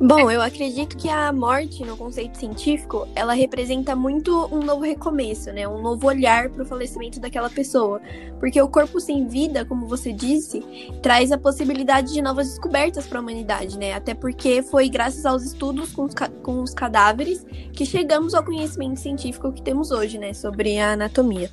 Bom, 0.00 0.30
eu 0.30 0.40
acredito 0.40 0.96
que 0.96 1.08
a 1.08 1.32
morte, 1.32 1.84
no 1.84 1.96
conceito 1.96 2.38
científico, 2.38 3.08
ela 3.16 3.32
representa 3.32 3.96
muito 3.96 4.48
um 4.54 4.60
novo 4.60 4.82
recomeço, 4.82 5.52
né? 5.52 5.66
Um 5.66 5.82
novo 5.82 6.06
olhar 6.06 6.50
para 6.50 6.62
o 6.62 6.64
falecimento 6.66 7.18
daquela 7.18 7.50
pessoa. 7.50 8.00
Porque 8.38 8.62
o 8.62 8.68
corpo 8.68 9.00
sem 9.00 9.26
vida, 9.26 9.64
como 9.64 9.88
você 9.88 10.12
disse, 10.12 10.60
traz 11.02 11.32
a 11.32 11.36
possibilidade 11.36 12.12
de 12.12 12.22
novas 12.22 12.46
descobertas 12.46 13.08
para 13.08 13.18
a 13.18 13.22
humanidade, 13.22 13.76
né? 13.76 13.92
Até 13.92 14.14
porque 14.14 14.62
foi 14.62 14.88
graças 14.88 15.26
aos 15.26 15.42
estudos 15.42 15.90
com 15.90 16.04
os, 16.04 16.14
com 16.44 16.62
os 16.62 16.72
cadáveres 16.72 17.44
que 17.72 17.84
chegamos 17.84 18.34
ao 18.34 18.44
conhecimento 18.44 19.00
científico 19.00 19.52
que 19.52 19.62
temos 19.62 19.90
hoje, 19.90 20.16
né? 20.16 20.32
Sobre 20.32 20.78
a 20.78 20.92
anatomia. 20.92 21.50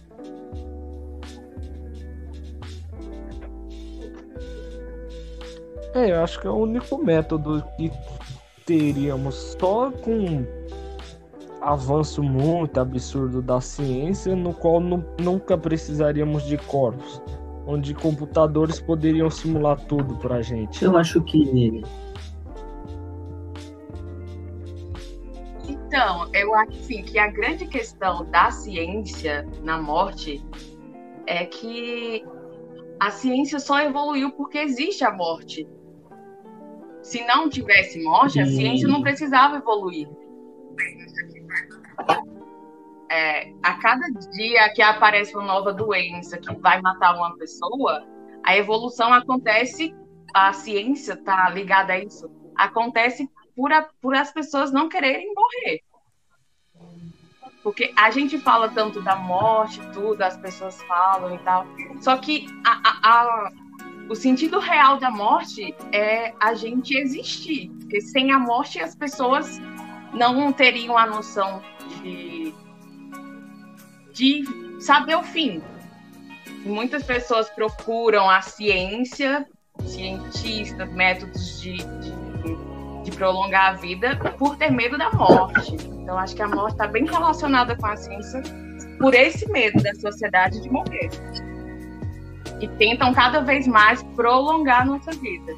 É, 5.96 6.12
eu 6.12 6.22
acho 6.22 6.42
que 6.42 6.46
é 6.46 6.50
o 6.50 6.58
único 6.58 6.98
método 6.98 7.64
que 7.78 7.90
teríamos 8.66 9.56
só 9.58 9.90
com 9.90 10.46
avanço 11.62 12.22
muito 12.22 12.78
absurdo 12.82 13.42
da 13.42 13.62
ciência, 13.62 14.36
no 14.36 14.54
qual 14.54 14.82
nunca 14.82 15.58
precisaríamos 15.58 16.44
de 16.44 16.58
corpos, 16.58 17.22
onde 17.66 17.94
computadores 17.94 18.82
poderiam 18.82 19.30
simular 19.30 19.80
tudo 19.86 20.18
pra 20.18 20.42
gente. 20.42 20.84
Eu 20.84 20.98
acho 20.98 21.22
que. 21.24 21.82
Então, 25.70 26.30
eu 26.34 26.54
acho 26.56 26.78
assim, 26.78 27.04
que 27.04 27.18
a 27.18 27.28
grande 27.28 27.68
questão 27.68 28.30
da 28.30 28.52
ciência 28.52 29.48
na 29.64 29.82
morte 29.82 30.46
é 31.26 31.46
que 31.46 32.22
a 33.00 33.10
ciência 33.12 33.62
só 33.62 33.80
evoluiu 33.80 34.32
porque 34.32 34.58
existe 34.58 35.06
a 35.06 35.12
morte 35.14 35.66
se 37.06 37.24
não 37.24 37.48
tivesse 37.48 38.02
morte, 38.02 38.40
a 38.40 38.48
ciência 38.48 38.88
não 38.88 39.00
precisava 39.00 39.58
evoluir. 39.58 40.10
É, 43.12 43.54
a 43.62 43.76
cada 43.76 44.08
dia 44.32 44.74
que 44.74 44.82
aparece 44.82 45.36
uma 45.36 45.46
nova 45.46 45.72
doença 45.72 46.40
que 46.40 46.54
vai 46.56 46.82
matar 46.82 47.16
uma 47.16 47.38
pessoa, 47.38 48.04
a 48.44 48.58
evolução 48.58 49.14
acontece, 49.14 49.96
a 50.34 50.52
ciência 50.52 51.14
está 51.14 51.48
ligada 51.52 51.94
a 51.94 52.00
isso, 52.00 52.28
acontece 52.56 53.30
por, 53.56 53.72
a, 53.72 53.88
por 54.02 54.16
as 54.16 54.34
pessoas 54.34 54.72
não 54.72 54.90
quererem 54.90 55.32
morrer. 55.32 55.82
Porque 57.62 57.94
a 57.96 58.10
gente 58.10 58.40
fala 58.40 58.68
tanto 58.70 59.00
da 59.04 59.16
morte, 59.16 59.80
tudo, 59.94 60.24
as 60.24 60.38
pessoas 60.38 60.82
falam 60.84 61.36
e 61.36 61.38
tal. 61.40 61.68
Só 62.02 62.18
que 62.18 62.48
a, 62.66 62.82
a, 63.04 63.52
o 64.10 64.16
sentido 64.16 64.60
real 64.60 64.98
da 64.98 65.10
morte 65.10 65.74
é 65.92 66.34
a 66.40 66.54
gente 66.54 66.96
existir. 66.98 67.70
Porque 67.80 68.02
sem 68.02 68.32
a 68.32 68.40
morte 68.40 68.80
as 68.80 68.96
pessoas 68.96 69.60
não 70.14 70.52
teriam 70.54 70.98
a 70.98 71.06
noção 71.06 71.62
de, 72.02 72.54
de 74.14 74.44
saber 74.80 75.16
o 75.16 75.24
fim. 75.24 75.62
Muitas 76.64 77.04
pessoas 77.04 77.50
procuram 77.50 78.30
a 78.30 78.42
ciência, 78.42 79.48
cientistas, 79.82 80.92
métodos 80.94 81.62
de, 81.62 81.78
de, 81.78 83.04
de 83.04 83.12
prolongar 83.12 83.72
a 83.72 83.74
vida 83.74 84.16
por 84.38 84.56
ter 84.58 84.72
medo 84.72 84.98
da 84.98 85.12
morte. 85.12 85.76
Então, 85.76 86.18
acho 86.18 86.36
que 86.36 86.42
a 86.42 86.48
morte 86.48 86.74
está 86.74 86.88
bem 86.88 87.06
relacionada 87.06 87.76
com 87.76 87.86
a 87.86 87.96
ciência 87.96 88.42
por 89.00 89.14
esse 89.14 89.50
medo 89.52 89.82
da 89.82 89.94
sociedade 89.96 90.62
de 90.62 90.70
morrer 90.70 91.10
e 92.60 92.68
tentam 92.68 93.14
cada 93.14 93.42
vez 93.42 93.68
mais 93.68 94.02
prolongar 94.16 94.86
nossa 94.86 95.12
vida. 95.12 95.54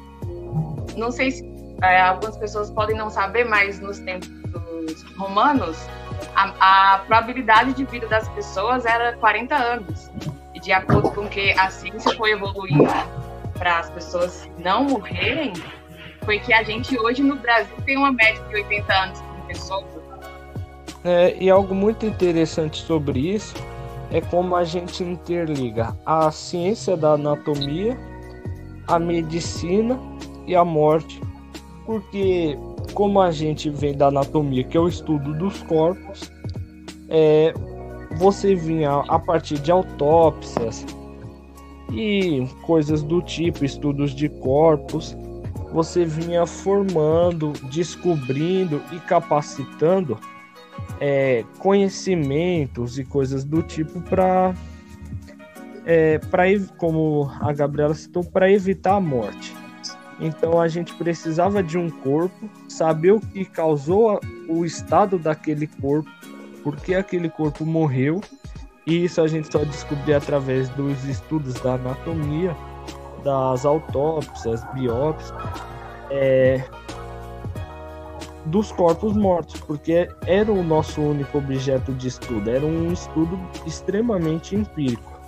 Não 0.96 1.10
sei 1.10 1.30
se 1.30 1.48
é, 1.82 2.00
algumas 2.00 2.36
pessoas 2.36 2.70
podem 2.70 2.96
não 2.96 3.08
saber, 3.08 3.44
mas 3.44 3.80
nos 3.80 3.98
tempos 4.00 4.28
romanos, 5.16 5.78
a, 6.34 6.94
a 6.94 6.98
probabilidade 7.00 7.72
de 7.74 7.84
vida 7.84 8.06
das 8.08 8.28
pessoas 8.30 8.84
era 8.84 9.12
40 9.14 9.54
anos. 9.54 10.10
E 10.54 10.60
de 10.60 10.72
acordo 10.72 11.10
com 11.10 11.28
que 11.28 11.52
a 11.52 11.70
ciência 11.70 12.16
foi 12.16 12.32
evoluindo 12.32 12.84
para 13.54 13.78
as 13.78 13.90
pessoas 13.90 14.48
não 14.58 14.84
morrerem, 14.84 15.52
foi 16.24 16.38
que 16.40 16.52
a 16.52 16.62
gente 16.62 16.98
hoje 16.98 17.22
no 17.22 17.36
Brasil 17.36 17.74
tem 17.84 17.96
uma 17.96 18.12
média 18.12 18.42
de 18.48 18.54
80 18.56 18.92
anos 18.92 19.20
por 19.20 19.46
pessoa. 19.46 19.84
É, 21.04 21.36
e 21.38 21.48
algo 21.48 21.74
muito 21.74 22.04
interessante 22.04 22.82
sobre 22.82 23.20
isso 23.20 23.54
é 24.10 24.20
como 24.20 24.56
a 24.56 24.64
gente 24.64 25.02
interliga 25.02 25.96
a 26.04 26.30
ciência 26.30 26.96
da 26.96 27.12
anatomia, 27.12 27.96
a 28.86 28.98
medicina 28.98 29.98
e 30.46 30.56
a 30.56 30.64
morte. 30.64 31.20
Porque 31.84 32.58
como 32.94 33.20
a 33.20 33.30
gente 33.30 33.70
vem 33.70 33.96
da 33.96 34.08
anatomia, 34.08 34.64
que 34.64 34.76
é 34.76 34.80
o 34.80 34.88
estudo 34.88 35.34
dos 35.34 35.62
corpos, 35.62 36.30
é, 37.08 37.52
você 38.16 38.54
vinha 38.54 39.04
a 39.08 39.18
partir 39.18 39.58
de 39.58 39.70
autópsias 39.70 40.84
e 41.92 42.46
coisas 42.66 43.02
do 43.02 43.22
tipo, 43.22 43.64
estudos 43.64 44.14
de 44.14 44.28
corpos, 44.28 45.16
você 45.72 46.04
vinha 46.04 46.46
formando, 46.46 47.52
descobrindo 47.70 48.82
e 48.92 48.98
capacitando 49.00 50.18
é, 51.00 51.44
conhecimentos 51.58 52.98
e 52.98 53.04
coisas 53.04 53.44
do 53.44 53.62
tipo 53.62 54.00
para 54.02 54.54
é, 55.86 56.18
para 56.18 56.44
como 56.76 57.30
a 57.40 57.52
Gabriela 57.52 57.94
citou 57.94 58.22
para 58.22 58.50
evitar 58.50 58.96
a 58.96 59.00
morte. 59.00 59.56
Então 60.20 60.60
a 60.60 60.68
gente 60.68 60.94
precisava 60.94 61.62
de 61.62 61.78
um 61.78 61.88
corpo, 61.88 62.48
saber 62.68 63.12
o 63.12 63.20
que 63.20 63.44
causou 63.44 64.20
o 64.48 64.64
estado 64.64 65.18
daquele 65.18 65.66
corpo, 65.66 66.10
por 66.62 66.76
que 66.76 66.94
aquele 66.94 67.30
corpo 67.30 67.64
morreu, 67.64 68.20
e 68.86 69.04
isso 69.04 69.20
a 69.20 69.28
gente 69.28 69.50
só 69.50 69.64
descobria 69.64 70.16
através 70.16 70.68
dos 70.70 71.04
estudos 71.04 71.54
da 71.60 71.74
anatomia, 71.74 72.54
das 73.22 73.64
autópsias, 73.64 74.64
biópsias, 74.74 75.32
é, 76.10 76.64
dos 78.48 78.72
corpos 78.72 79.14
mortos, 79.14 79.60
porque 79.60 80.08
era 80.26 80.50
o 80.50 80.62
nosso 80.62 81.00
único 81.00 81.38
objeto 81.38 81.92
de 81.92 82.08
estudo, 82.08 82.48
era 82.48 82.64
um 82.64 82.92
estudo 82.92 83.38
extremamente 83.66 84.56
empírico. 84.56 85.18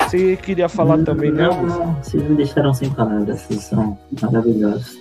Você 0.00 0.36
queria 0.36 0.68
falar 0.68 0.98
não, 0.98 1.04
também, 1.04 1.30
não, 1.30 1.66
né? 1.66 1.76
Não, 1.78 1.94
vocês 1.94 2.22
me 2.22 2.36
deixaram 2.36 2.74
sem 2.74 2.90
palavras, 2.90 3.40
vocês 3.40 3.62
são 3.62 3.98
maravilhosos. 4.20 4.98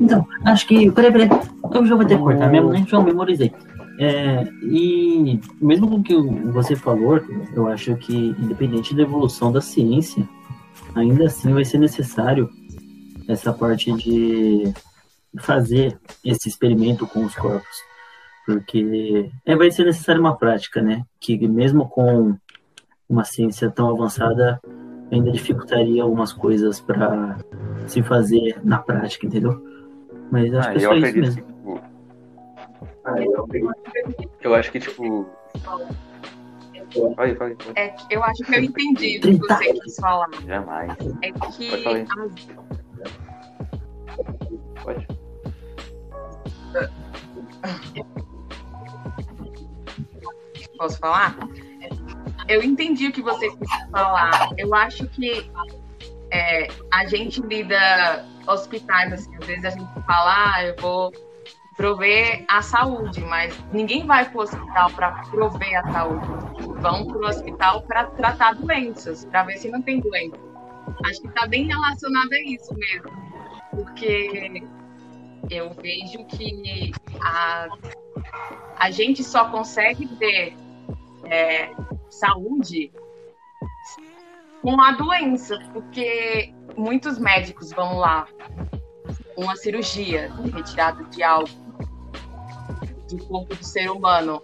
Então, 0.00 0.26
acho 0.44 0.66
que. 0.66 0.90
Peraí, 0.92 1.12
peraí. 1.12 1.28
Eu 1.74 1.86
já 1.86 1.96
vou 1.96 2.04
ter 2.04 2.16
que 2.16 2.22
cortar 2.22 2.48
mesmo, 2.48 2.70
nem 2.70 2.86
já 2.86 3.00
memorizei. 3.00 3.52
É, 3.98 4.44
e 4.62 5.38
mesmo 5.60 5.88
com 5.88 5.96
o 5.96 6.02
que 6.02 6.16
você 6.50 6.74
falou, 6.74 7.20
eu 7.54 7.66
acho 7.66 7.94
que, 7.96 8.34
independente 8.38 8.94
da 8.94 9.02
evolução 9.02 9.52
da 9.52 9.60
ciência, 9.60 10.26
ainda 10.94 11.26
assim 11.26 11.52
vai 11.52 11.64
ser 11.64 11.78
necessário 11.78 12.48
essa 13.28 13.52
parte 13.52 13.92
de 13.92 14.72
fazer 15.38 15.98
esse 16.24 16.48
experimento 16.48 17.06
com 17.06 17.24
os 17.24 17.34
corpos. 17.34 17.76
Porque 18.44 19.30
é, 19.46 19.54
vai 19.56 19.70
ser 19.70 19.84
necessária 19.84 20.20
uma 20.20 20.36
prática, 20.36 20.82
né? 20.82 21.04
Que 21.20 21.46
mesmo 21.48 21.88
com 21.88 22.36
uma 23.08 23.24
ciência 23.24 23.70
tão 23.70 23.88
avançada, 23.90 24.60
ainda 25.12 25.30
dificultaria 25.30 26.02
algumas 26.02 26.32
coisas 26.32 26.80
para 26.80 27.38
se 27.86 28.02
fazer 28.02 28.58
na 28.64 28.78
prática, 28.78 29.26
entendeu? 29.26 29.62
Mas 30.30 30.52
acho 30.54 30.68
Ah, 30.68 30.72
que 30.72 30.78
é 30.78 30.84
eu 30.84 30.88
só 30.90 30.96
isso 30.96 31.06
acredito 31.06 31.36
mesmo. 31.36 31.42
que, 31.44 31.52
tipo. 31.52 31.80
Eu 34.40 34.54
acho 34.54 34.72
que, 34.72 34.80
tipo. 34.80 35.26
Fala 35.62 35.86
aí, 37.18 37.34
fala 37.34 37.50
aí, 37.50 37.56
fala 37.56 37.72
aí. 37.76 37.76
É 37.76 37.94
eu 38.10 38.22
acho 38.24 38.42
que 38.44 38.54
eu 38.54 38.62
entendi 38.62 39.18
o 39.18 39.20
que 39.20 39.36
você 39.38 39.72
quis 39.74 39.96
falar. 39.96 40.28
Jamais. 40.46 40.92
É 41.22 41.32
que 41.32 41.70
Pode. 44.82 45.06
Posso 50.76 50.98
falar? 50.98 51.36
Eu 52.48 52.62
entendi 52.62 53.08
o 53.08 53.12
que 53.12 53.22
você 53.22 53.50
quis 53.50 53.70
falar. 53.90 54.50
Eu 54.58 54.74
acho 54.74 55.06
que 55.08 55.50
é, 56.30 56.66
a 56.92 57.06
gente 57.06 57.40
lida 57.42 58.26
hospitais, 58.46 59.12
assim, 59.12 59.36
às 59.36 59.46
vezes 59.46 59.64
a 59.64 59.70
gente 59.70 59.92
fala, 60.06 60.54
ah, 60.54 60.64
eu 60.64 60.74
vou 60.76 61.12
prover 61.76 62.44
a 62.48 62.60
saúde, 62.60 63.20
mas 63.22 63.56
ninguém 63.72 64.06
vai 64.06 64.28
para 64.28 64.38
o 64.38 64.42
hospital 64.42 64.90
para 64.90 65.10
prover 65.30 65.78
a 65.78 65.92
saúde. 65.92 66.26
Vão 66.80 67.06
para 67.06 67.18
o 67.18 67.26
hospital 67.26 67.82
para 67.82 68.06
tratar 68.06 68.54
doenças, 68.54 69.24
para 69.26 69.44
ver 69.44 69.58
se 69.58 69.70
não 69.70 69.80
tem 69.82 70.00
doença. 70.00 70.36
Acho 71.04 71.20
que 71.20 71.28
está 71.28 71.46
bem 71.46 71.66
relacionado 71.66 72.32
a 72.32 72.40
isso 72.40 72.74
mesmo, 72.74 73.10
porque 73.74 74.62
eu 75.50 75.70
vejo 75.70 76.24
que 76.26 76.92
a, 77.20 77.68
a 78.76 78.90
gente 78.90 79.24
só 79.24 79.48
consegue 79.50 80.06
ter 80.16 80.54
é, 81.24 81.72
saúde 82.08 82.92
com 84.60 84.80
a 84.80 84.92
doença, 84.92 85.58
porque 85.72 86.54
muitos 86.76 87.18
médicos 87.18 87.72
vão 87.72 87.98
lá, 87.98 88.28
uma 89.36 89.56
cirurgia 89.56 90.30
retirada 90.54 91.02
de 91.04 91.22
algo 91.22 91.48
do 93.08 93.18
corpo 93.26 93.54
do 93.54 93.64
ser 93.64 93.90
humano. 93.90 94.40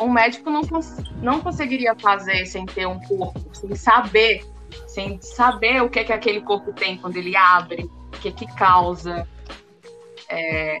Um 0.00 0.10
médico 0.10 0.50
não, 0.50 0.62
cons- 0.62 1.02
não 1.22 1.40
conseguiria 1.40 1.94
fazer 1.94 2.46
sem 2.46 2.64
ter 2.66 2.86
um 2.86 2.98
corpo, 3.00 3.54
sem 3.54 3.74
saber, 3.74 4.44
sem 4.86 5.20
saber 5.20 5.82
o 5.82 5.90
que, 5.90 6.00
é 6.00 6.04
que 6.04 6.12
aquele 6.12 6.40
corpo 6.40 6.72
tem 6.72 6.96
quando 6.96 7.16
ele 7.16 7.36
abre, 7.36 7.88
o 8.10 8.20
que, 8.20 8.32
que 8.32 8.46
causa. 8.56 9.26
É, 10.28 10.78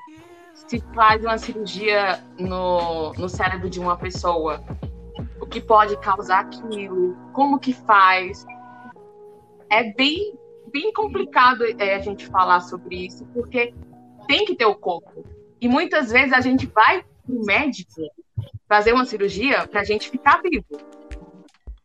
se 0.54 0.80
faz 0.94 1.24
uma 1.24 1.38
cirurgia 1.38 2.22
no, 2.38 3.12
no 3.14 3.28
cérebro 3.28 3.68
de 3.68 3.80
uma 3.80 3.96
pessoa, 3.96 4.62
o 5.40 5.46
que 5.46 5.60
pode 5.60 5.96
causar 5.98 6.40
aquilo, 6.40 7.16
como 7.32 7.58
que 7.58 7.72
faz. 7.72 8.44
É 9.68 9.92
bem, 9.92 10.34
bem 10.72 10.92
complicado 10.92 11.64
é, 11.78 11.94
a 11.94 12.00
gente 12.00 12.26
falar 12.26 12.60
sobre 12.60 13.06
isso, 13.06 13.24
porque 13.26 13.74
tem 14.28 14.44
que 14.44 14.54
ter 14.54 14.66
o 14.66 14.74
corpo. 14.74 15.24
E 15.60 15.68
muitas 15.68 16.10
vezes 16.10 16.32
a 16.32 16.40
gente 16.40 16.66
vai 16.66 17.02
para 17.02 17.34
o 17.34 17.44
médico 17.44 18.02
fazer 18.68 18.92
uma 18.92 19.04
cirurgia 19.04 19.66
para 19.66 19.80
a 19.80 19.84
gente 19.84 20.08
ficar 20.08 20.40
vivo. 20.40 20.64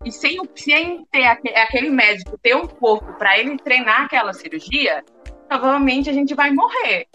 E 0.03 0.11
sem, 0.11 0.39
sem 0.55 1.03
ter 1.05 1.25
aque- 1.25 1.55
aquele 1.55 1.89
médico 1.89 2.37
ter 2.37 2.55
um 2.55 2.67
corpo 2.67 3.13
para 3.13 3.39
ele 3.39 3.57
treinar 3.57 4.03
aquela 4.03 4.33
cirurgia, 4.33 5.03
provavelmente 5.59 6.09
a 6.09 6.13
gente 6.13 6.33
vai 6.33 6.51
morrer. 6.51 7.07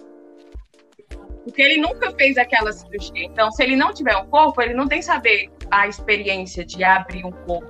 Porque 1.44 1.62
ele 1.62 1.81
nunca 1.81 2.11
fez 2.12 2.37
aquela 2.37 2.72
cirurgia. 2.72 3.24
Então, 3.24 3.50
se 3.50 3.62
ele 3.62 3.74
não 3.76 3.92
tiver 3.92 4.16
um 4.16 4.26
corpo, 4.26 4.61
ele 4.61 4.74
não 4.74 4.87
tem 4.87 5.00
saber 5.03 5.50
a 5.70 5.88
experiência 5.88 6.64
de 6.64 6.85
abrir 6.85 7.24
um 7.24 7.33
corpo 7.33 7.66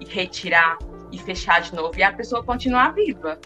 e 0.00 0.04
retirar 0.04 0.76
e 1.12 1.18
fechar 1.18 1.60
de 1.60 1.74
novo 1.74 1.92
e 1.96 2.02
a 2.02 2.12
pessoa 2.12 2.42
continuar 2.42 2.94
viva. 2.94 3.38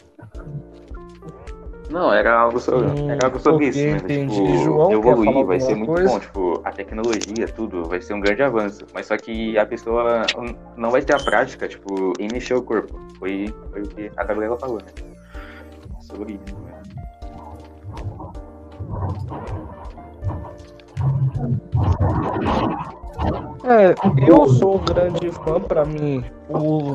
Não, 1.91 2.13
era 2.13 2.37
algo 2.37 2.59
sobre, 2.59 3.01
Hum, 3.01 3.11
era 3.11 3.27
algo 3.27 3.39
sobre 3.39 3.69
isso 3.69 3.79
mesmo. 3.79 3.99
entendi. 3.99 4.35
Tipo, 4.35 4.57
João, 4.65 4.93
evoluir 4.93 5.45
vai 5.47 5.61
ser 5.61 5.77
muito 5.77 5.93
coisa? 5.93 6.09
bom. 6.09 6.19
Tipo, 6.19 6.61
a 6.65 6.73
tecnologia, 6.73 7.47
tudo, 7.55 7.85
vai 7.85 8.01
ser 8.01 8.15
um 8.15 8.21
grande 8.21 8.43
avanço. 8.43 8.85
Mas 8.93 9.07
só 9.07 9.17
que 9.17 9.57
a 9.57 9.65
pessoa 9.65 10.27
não 10.77 10.91
vai 10.91 11.03
ter 11.03 11.15
a 11.15 11.19
prática, 11.19 11.69
tipo, 11.69 12.13
em 12.19 12.27
mexer 12.33 12.55
o 12.55 12.63
corpo. 12.63 12.99
Foi, 13.21 13.55
foi 13.71 13.83
o 13.83 13.89
que 13.89 14.11
a 14.17 14.25
Gabriela 14.25 14.57
falou, 14.59 14.79
né? 14.79 15.16
Sobre 16.07 16.39
isso. 16.45 16.57
né? 16.61 16.83
É, 23.65 23.95
eu 24.29 24.49
sou 24.49 24.77
um 24.77 24.85
grande 24.85 25.31
fã, 25.33 25.61
para 25.61 25.85
mim, 25.85 26.25
o, 26.49 26.95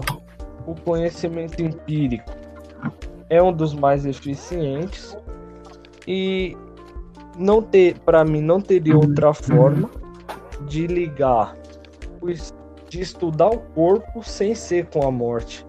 o 0.65 0.75
conhecimento 0.85 1.61
empírico 1.61 2.31
é 3.29 3.43
um 3.43 3.51
dos 3.51 3.73
mais 3.73 4.05
eficientes 4.05 5.17
e 6.07 6.57
não 7.37 7.61
ter, 7.61 7.99
para 7.99 8.23
mim, 8.23 8.41
não 8.41 8.61
teria 8.61 8.95
outra 8.95 9.33
forma 9.33 9.89
de 10.67 10.87
ligar, 10.87 11.55
de 12.89 13.01
estudar 13.01 13.49
o 13.49 13.59
corpo 13.59 14.23
sem 14.23 14.55
ser 14.55 14.87
com 14.87 15.05
a 15.05 15.11
morte. 15.11 15.65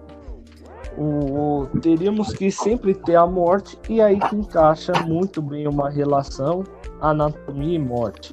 O, 0.97 1.67
teríamos 1.81 2.33
que 2.33 2.51
sempre 2.51 2.93
ter 2.93 3.15
a 3.15 3.25
morte 3.25 3.79
e 3.89 3.99
aí 3.99 4.19
que 4.19 4.35
encaixa 4.35 4.93
muito 5.07 5.41
bem 5.41 5.67
uma 5.67 5.89
relação 5.89 6.63
anatomia 7.01 7.75
e 7.75 7.79
morte. 7.79 8.31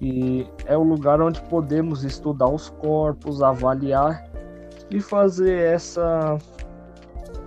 E 0.00 0.46
é 0.64 0.76
o 0.76 0.82
lugar 0.82 1.20
onde 1.20 1.40
podemos 1.42 2.04
estudar 2.04 2.48
os 2.48 2.70
corpos, 2.70 3.42
avaliar 3.42 4.24
e 4.90 5.00
fazer 5.00 5.58
essa. 5.58 6.38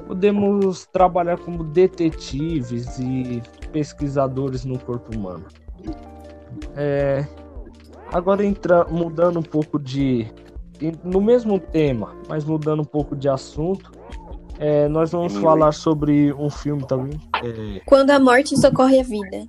Podemos 0.06 0.86
trabalhar 0.88 1.38
como 1.38 1.64
detetives 1.64 3.00
e 3.00 3.42
pesquisadores 3.72 4.66
no 4.66 4.78
corpo 4.78 5.16
humano. 5.16 5.46
É, 6.76 7.26
agora 8.12 8.46
entra, 8.46 8.86
mudando 8.86 9.40
um 9.40 9.44
pouco 9.44 9.80
de. 9.80 10.28
No 11.04 11.22
mesmo 11.22 11.60
tema, 11.60 12.16
mas 12.28 12.44
mudando 12.44 12.82
um 12.82 12.86
pouco 12.86 13.16
de 13.16 13.30
assunto, 13.30 13.92
é, 14.62 14.88
nós 14.88 15.12
vamos 15.12 15.36
falar 15.38 15.72
sobre 15.72 16.32
um 16.34 16.48
filme 16.48 16.86
também. 16.86 17.20
É, 17.44 17.82
Quando 17.84 18.12
a 18.12 18.20
morte 18.20 18.56
socorre 18.56 19.00
a 19.00 19.04
vida. 19.04 19.44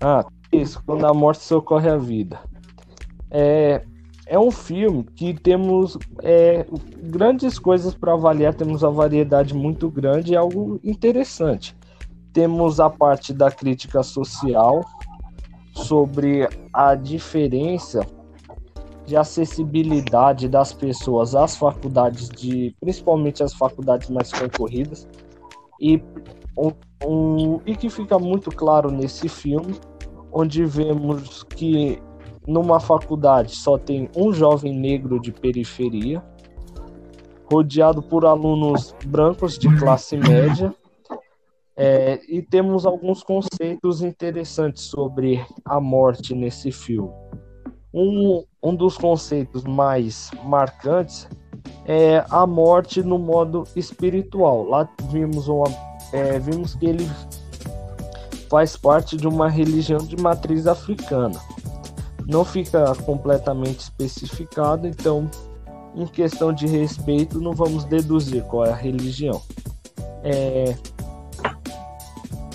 Ah, 0.00 0.24
isso, 0.52 0.80
quando 0.86 1.04
a 1.04 1.12
morte 1.12 1.42
socorre 1.42 1.88
a 1.88 1.96
vida. 1.96 2.38
É, 3.32 3.82
é 4.26 4.38
um 4.38 4.52
filme 4.52 5.02
que 5.02 5.34
temos 5.34 5.98
é, 6.22 6.64
grandes 7.02 7.58
coisas 7.58 7.94
para 7.96 8.12
avaliar, 8.12 8.54
temos 8.54 8.84
uma 8.84 8.92
variedade 8.92 9.52
muito 9.52 9.90
grande 9.90 10.34
e 10.34 10.36
algo 10.36 10.78
interessante. 10.84 11.76
Temos 12.32 12.78
a 12.78 12.88
parte 12.88 13.32
da 13.32 13.50
crítica 13.50 14.04
social 14.04 14.84
sobre 15.74 16.48
a 16.72 16.94
diferença 16.94 18.06
de 19.10 19.16
acessibilidade 19.16 20.48
das 20.48 20.72
pessoas 20.72 21.34
às 21.34 21.56
faculdades 21.56 22.28
de, 22.28 22.72
principalmente 22.78 23.42
as 23.42 23.52
faculdades 23.52 24.08
mais 24.08 24.30
concorridas, 24.30 25.08
e 25.80 26.00
um, 27.04 27.58
e 27.66 27.74
que 27.74 27.90
fica 27.90 28.20
muito 28.20 28.50
claro 28.50 28.88
nesse 28.88 29.28
filme, 29.28 29.74
onde 30.32 30.64
vemos 30.64 31.42
que 31.42 32.00
numa 32.46 32.78
faculdade 32.78 33.56
só 33.56 33.76
tem 33.76 34.08
um 34.16 34.32
jovem 34.32 34.72
negro 34.78 35.18
de 35.18 35.32
periferia, 35.32 36.22
rodeado 37.50 38.00
por 38.00 38.24
alunos 38.24 38.94
brancos 39.06 39.58
de 39.58 39.76
classe 39.76 40.16
média, 40.16 40.72
é, 41.76 42.20
e 42.28 42.42
temos 42.42 42.86
alguns 42.86 43.24
conceitos 43.24 44.02
interessantes 44.02 44.84
sobre 44.84 45.44
a 45.64 45.80
morte 45.80 46.32
nesse 46.32 46.70
filme. 46.70 47.10
Um, 47.92 48.44
um 48.62 48.74
dos 48.74 48.96
conceitos 48.96 49.64
mais 49.64 50.30
marcantes 50.44 51.28
é 51.84 52.24
a 52.30 52.46
morte 52.46 53.02
no 53.02 53.18
modo 53.18 53.64
espiritual. 53.74 54.64
Lá 54.64 54.88
vimos, 55.10 55.48
uma, 55.48 55.66
é, 56.12 56.38
vimos 56.38 56.74
que 56.74 56.86
ele 56.86 57.08
faz 58.48 58.76
parte 58.76 59.16
de 59.16 59.26
uma 59.26 59.48
religião 59.48 59.98
de 59.98 60.16
matriz 60.16 60.66
africana. 60.66 61.40
Não 62.26 62.44
fica 62.44 62.94
completamente 63.04 63.80
especificado, 63.80 64.86
então, 64.86 65.28
em 65.96 66.06
questão 66.06 66.52
de 66.52 66.66
respeito, 66.66 67.40
não 67.40 67.52
vamos 67.52 67.84
deduzir 67.84 68.44
qual 68.44 68.66
é 68.66 68.70
a 68.70 68.76
religião. 68.76 69.42
É, 70.22 70.76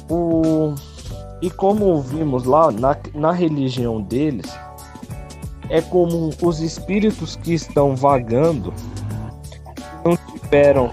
o, 0.10 0.74
e 1.42 1.50
como 1.50 2.00
vimos 2.02 2.46
lá, 2.46 2.72
na, 2.72 2.96
na 3.14 3.32
religião 3.32 4.02
deles, 4.02 4.50
é 5.70 5.82
comum 5.82 6.30
os 6.42 6.60
espíritos 6.60 7.36
que 7.36 7.54
estão 7.54 7.96
vagando 7.96 8.74
não 10.04 10.16
tiveram 10.18 10.92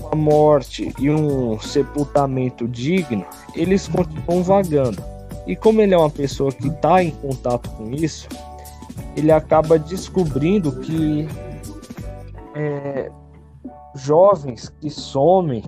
uma 0.00 0.14
morte 0.14 0.92
e 0.98 1.10
um 1.10 1.58
sepultamento 1.60 2.66
digno, 2.66 3.24
eles 3.54 3.88
continuam 3.88 4.42
vagando. 4.42 5.02
E 5.46 5.56
como 5.56 5.80
ele 5.80 5.94
é 5.94 5.98
uma 5.98 6.10
pessoa 6.10 6.52
que 6.52 6.68
está 6.68 7.02
em 7.02 7.10
contato 7.10 7.68
com 7.70 7.90
isso, 7.90 8.28
ele 9.16 9.32
acaba 9.32 9.78
descobrindo 9.78 10.80
que 10.80 11.28
é, 12.54 13.10
jovens 13.94 14.68
que 14.80 14.88
somem 14.88 15.62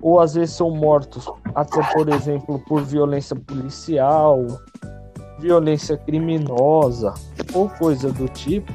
ou 0.00 0.18
às 0.18 0.34
vezes 0.34 0.54
são 0.54 0.70
mortos 0.70 1.30
até 1.54 1.82
por 1.92 2.08
exemplo 2.08 2.58
por 2.66 2.82
violência 2.82 3.36
policial, 3.36 4.46
violência 5.40 5.96
criminosa 5.96 7.14
ou 7.52 7.68
coisa 7.68 8.12
do 8.12 8.28
tipo, 8.28 8.72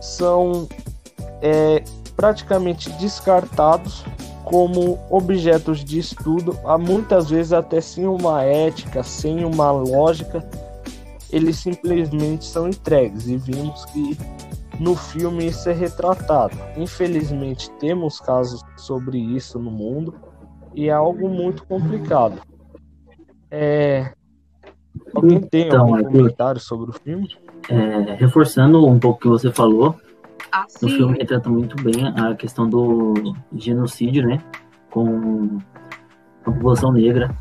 são 0.00 0.68
é, 1.42 1.84
praticamente 2.16 2.90
descartados 2.92 4.04
como 4.44 4.98
objetos 5.10 5.84
de 5.84 5.98
estudo, 5.98 6.58
há 6.64 6.76
muitas 6.76 7.30
vezes 7.30 7.52
até 7.52 7.80
sem 7.80 8.06
uma 8.06 8.42
ética, 8.42 9.02
sem 9.02 9.44
uma 9.44 9.70
lógica, 9.70 10.46
eles 11.30 11.56
simplesmente 11.56 12.44
são 12.44 12.68
entregues 12.68 13.26
e 13.26 13.36
vimos 13.36 13.84
que 13.86 14.16
no 14.78 14.94
filme 14.94 15.46
isso 15.46 15.68
é 15.68 15.72
retratado. 15.72 16.56
Infelizmente 16.76 17.70
temos 17.80 18.20
casos 18.20 18.60
sobre 18.76 19.18
isso 19.18 19.58
no 19.58 19.70
mundo 19.70 20.14
e 20.74 20.88
é 20.88 20.92
algo 20.92 21.28
muito 21.28 21.64
complicado. 21.66 22.40
É... 23.50 24.12
Alguém 25.14 25.40
tem 25.40 25.66
Então, 25.66 25.80
algum 25.82 25.94
Arthur. 25.96 26.10
comentário 26.12 26.60
sobre 26.60 26.90
o 26.90 26.92
filme? 26.92 27.28
É, 27.68 28.14
reforçando 28.14 28.86
um 28.86 28.98
pouco 28.98 29.18
o 29.18 29.22
que 29.22 29.28
você 29.28 29.50
falou, 29.50 29.90
no 29.92 29.98
Assim, 30.52 30.88
filme 30.88 31.18
retrata 31.18 31.48
muito 31.48 31.74
bem 31.82 32.06
a 32.16 32.34
questão 32.34 32.68
do 32.68 33.14
genocídio, 33.56 34.26
né? 34.26 34.38
Com 34.90 35.58
a 36.44 36.50
população 36.50 36.92
negra. 36.92 37.34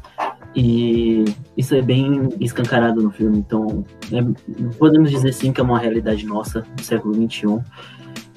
E 0.55 1.25
isso 1.57 1.73
é 1.75 1.81
bem 1.81 2.29
escancarado 2.39 3.01
no 3.01 3.11
filme. 3.11 3.37
Então, 3.39 3.83
é- 4.11 4.71
podemos 4.77 5.09
dizer 5.11 5.33
sim 5.33 5.51
que 5.51 5.59
é 5.59 5.63
uma 5.63 5.79
realidade 5.79 6.25
nossa 6.25 6.61
do 6.61 6.81
século 6.81 7.13
XXI. 7.15 7.59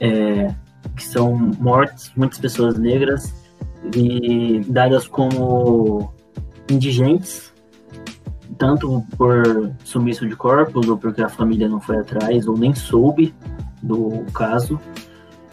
É, 0.01 0.55
que 0.95 1.05
são 1.05 1.35
mortes 1.59 2.13
muitas 2.17 2.39
pessoas 2.39 2.79
negras 2.79 3.35
e 3.95 4.61
dadas 4.69 5.07
como 5.07 6.13
indigentes, 6.71 7.53
tanto 8.59 9.05
por 9.17 9.71
sumiço 9.85 10.29
de 10.29 10.35
corpos, 10.37 10.89
ou 10.89 10.97
porque 10.97 11.23
a 11.23 11.29
família 11.29 11.69
não 11.69 11.81
foi 11.81 11.99
atrás, 11.99 12.47
ou 12.47 12.57
nem 12.57 12.75
soube 12.75 13.35
do 13.83 14.25
caso 14.33 14.81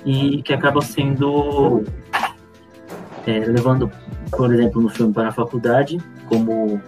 e 0.05 0.41
que 0.41 0.53
acaba 0.53 0.81
sendo 0.81 1.83
é, 3.25 3.39
levando, 3.39 3.89
por 4.31 4.53
exemplo, 4.53 4.81
no 4.81 4.89
filme 4.89 5.13
para 5.13 5.29
a 5.29 5.31
faculdade 5.31 5.97
como 6.27 6.81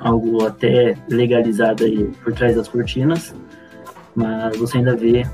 algo 0.00 0.44
até 0.46 0.96
legalizado 1.08 1.84
aí 1.84 2.04
por 2.22 2.32
trás 2.32 2.56
das 2.56 2.68
cortinas, 2.68 3.34
mas 4.14 4.56
você 4.56 4.78
ainda 4.78 4.96
vê 4.96 5.24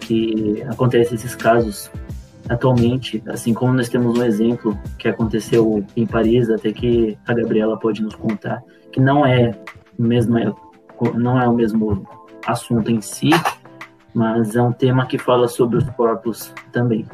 que 0.00 0.62
acontece 0.68 1.14
esses 1.14 1.34
casos 1.34 1.90
atualmente, 2.48 3.22
assim 3.26 3.54
como 3.54 3.72
nós 3.72 3.88
temos 3.88 4.18
um 4.18 4.22
exemplo 4.22 4.78
que 4.98 5.08
aconteceu 5.08 5.84
em 5.96 6.06
Paris, 6.06 6.50
até 6.50 6.72
que 6.72 7.16
a 7.26 7.32
Gabriela 7.32 7.78
pode 7.78 8.02
nos 8.02 8.14
contar, 8.14 8.62
que 8.90 9.00
não 9.00 9.24
é 9.24 9.52
mesmo 9.98 10.56
não 11.14 11.40
é 11.40 11.48
o 11.48 11.54
mesmo 11.54 12.06
assunto 12.46 12.90
em 12.90 13.00
si, 13.00 13.30
mas 14.14 14.54
é 14.54 14.62
um 14.62 14.72
tema 14.72 15.06
que 15.06 15.18
fala 15.18 15.48
sobre 15.48 15.78
os 15.78 15.88
corpos 15.90 16.52
também. 16.70 17.06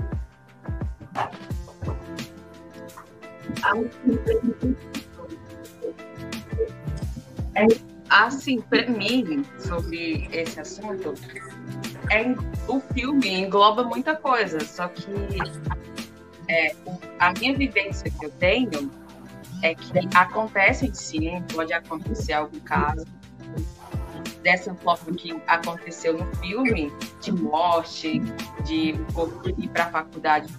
assim, 8.48 8.60
pra 8.62 8.86
mim, 8.86 9.44
sobre 9.58 10.28
esse 10.32 10.60
assunto, 10.60 11.14
é, 12.10 12.34
o 12.66 12.80
filme 12.94 13.40
engloba 13.40 13.84
muita 13.84 14.16
coisa, 14.16 14.60
só 14.60 14.88
que 14.88 15.10
é, 16.48 16.74
a 17.18 17.32
minha 17.32 17.56
vivência 17.56 18.10
que 18.10 18.24
eu 18.24 18.30
tenho 18.30 18.90
é 19.62 19.74
que 19.74 19.92
acontece 20.14 20.90
sim, 20.94 21.42
pode 21.52 21.72
acontecer 21.72 22.32
algum 22.32 22.60
caso 22.60 23.04
dessa 24.42 24.74
forma 24.74 25.14
que 25.16 25.40
aconteceu 25.46 26.16
no 26.16 26.26
filme, 26.36 26.92
de 27.20 27.32
morte, 27.32 28.20
de 28.64 28.92
o 28.92 29.12
corpo 29.12 29.48
ir 29.48 29.68
para 29.68 29.84
a 29.84 29.90
faculdade. 29.90 30.52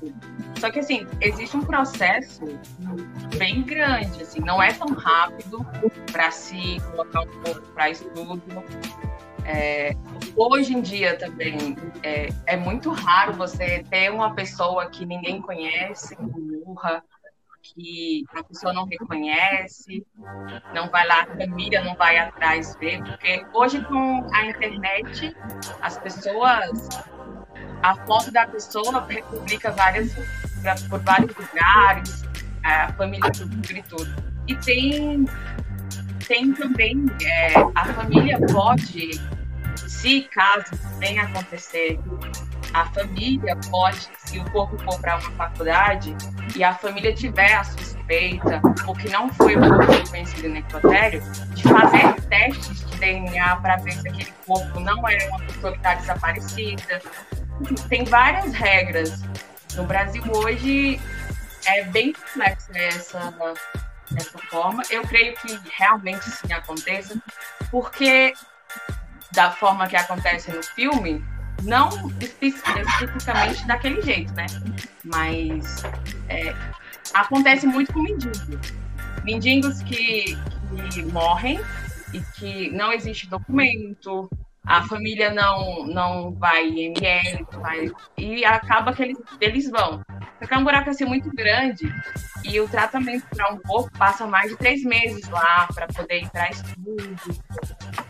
Só 0.60 0.70
que 0.70 0.80
assim, 0.80 1.08
existe 1.22 1.56
um 1.56 1.62
processo 1.62 2.42
bem 3.38 3.62
grande, 3.64 4.22
assim, 4.22 4.42
não 4.42 4.62
é 4.62 4.74
tão 4.74 4.90
rápido 4.90 5.66
para 6.12 6.30
se 6.32 6.80
colocar 6.92 7.22
um 7.22 7.42
corpo 7.44 7.68
para 7.74 7.90
estudo. 7.90 8.42
É, 9.46 9.96
hoje 10.36 10.76
em 10.76 10.82
dia 10.82 11.18
também 11.18 11.76
é, 12.04 12.30
é 12.46 12.58
muito 12.58 12.92
raro 12.92 13.34
você 13.34 13.84
ter 13.90 14.12
uma 14.12 14.36
pessoa 14.36 14.88
que 14.88 15.06
ninguém 15.06 15.42
conhece, 15.42 16.16
que 16.16 16.24
morra, 16.66 17.04
que 17.62 18.26
a 18.36 18.44
pessoa 18.44 18.74
não 18.74 18.86
reconhece, 18.86 20.06
não 20.74 20.90
vai 20.90 21.06
lá, 21.08 21.24
a 21.24 21.38
família 21.38 21.84
não 21.84 21.96
vai 21.96 22.18
atrás 22.18 22.76
ver, 22.80 23.04
porque 23.04 23.46
hoje 23.54 23.84
com 23.86 24.28
a 24.34 24.46
internet 24.46 25.36
as 25.82 25.98
pessoas, 25.98 26.90
a 27.84 27.96
foto 28.06 28.32
da 28.32 28.48
pessoa 28.48 29.08
publica 29.30 29.72
várias, 29.72 30.14
por 30.90 31.00
vários 31.00 31.36
lugares, 31.36 32.24
a 32.64 32.94
família 32.94 33.32
publica 33.32 33.80
e 33.80 33.84
tudo. 33.84 34.30
E 34.48 34.56
tem, 34.56 35.26
tem 36.28 36.54
também, 36.54 37.06
é, 37.22 37.54
a 37.76 37.86
família 37.94 38.40
pode, 38.52 39.12
se 39.76 40.22
caso 40.24 40.72
venha 41.00 41.24
acontecer, 41.24 42.00
a 42.74 42.86
família 42.86 43.58
pode, 43.70 44.08
se 44.18 44.40
o 44.40 44.52
corpo 44.52 44.78
para 45.00 45.18
uma 45.18 45.32
faculdade, 45.32 46.16
e 46.56 46.64
a 46.64 46.74
família 46.74 47.14
tiver 47.14 47.54
a 47.54 47.64
suspeita, 47.64 48.62
ou 48.88 48.96
que 48.96 49.10
não 49.10 49.30
foi 49.30 49.56
o 49.56 49.60
corpo 49.60 49.92
reconhecido 49.92 50.50
necrotério, 50.50 51.22
de 51.54 51.64
fazer 51.64 52.22
testes 52.30 52.86
de 52.86 52.98
DNA 52.98 53.56
para 53.58 53.78
ver 53.78 53.94
se 53.94 54.08
aquele 54.08 54.34
corpo 54.46 54.80
não 54.80 55.08
é 55.08 55.18
uma 55.30 55.40
pessoa 55.40 55.72
que 55.72 55.78
está 55.78 55.96
desaparecida. 55.96 57.02
Tem 57.90 58.04
várias 58.06 58.54
regras. 58.54 59.22
No 59.76 59.86
Brasil 59.86 60.24
hoje 60.34 61.00
é 61.66 61.84
bem 61.86 62.14
complexa 62.14 62.72
essa, 62.74 63.34
essa 64.16 64.40
forma. 64.50 64.84
Eu 64.90 65.02
creio 65.04 65.36
que 65.36 65.60
realmente 65.78 66.30
sim 66.30 66.52
aconteça, 66.54 67.16
porque 67.70 68.34
da 69.32 69.52
forma 69.52 69.88
que 69.88 69.96
acontece 69.96 70.52
no 70.52 70.64
filme, 70.64 71.24
não 71.64 71.90
especificamente 72.42 73.66
daquele 73.68 74.02
jeito, 74.02 74.34
né? 74.34 74.46
Mas 75.04 75.84
é, 76.28 76.56
acontece 77.14 77.68
muito 77.68 77.94
com 77.94 78.02
mendigos. 78.02 78.74
Mendigos 79.24 79.82
que, 79.84 80.38
que 80.94 81.04
morrem 81.04 81.60
e 82.14 82.20
que 82.36 82.70
não 82.72 82.92
existe 82.92 83.28
documento, 83.28 84.30
a 84.70 84.84
família 84.84 85.34
não, 85.34 85.84
não 85.88 86.32
vai 86.32 86.64
em 86.68 86.94
ML, 86.94 87.46
vai, 87.60 87.92
e 88.16 88.46
acaba 88.46 88.94
que 88.94 89.02
eles, 89.02 89.18
eles 89.42 89.68
vão. 89.68 90.00
Porque 90.38 90.54
é 90.54 90.58
um 90.58 90.64
buraco 90.64 90.92
assim 90.92 91.06
muito 91.06 91.28
grande 91.32 91.92
e 92.44 92.60
o 92.62 92.68
tratamento 92.68 93.26
para 93.36 93.52
um 93.52 93.58
corpo 93.58 93.90
passa 93.98 94.28
mais 94.28 94.52
de 94.52 94.58
três 94.58 94.84
meses 94.84 95.28
lá 95.30 95.68
para 95.74 95.88
poder 95.88 96.20
entrar 96.20 96.52
estudo. 96.52 97.20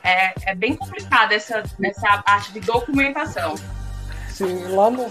É, 0.04 0.52
é 0.52 0.54
bem 0.54 0.76
complicado 0.76 1.32
essa, 1.32 1.64
essa 1.82 2.22
parte 2.24 2.52
de 2.52 2.60
documentação. 2.60 3.56
Sim, 4.28 4.68
lá 4.68 4.90
no. 4.90 5.08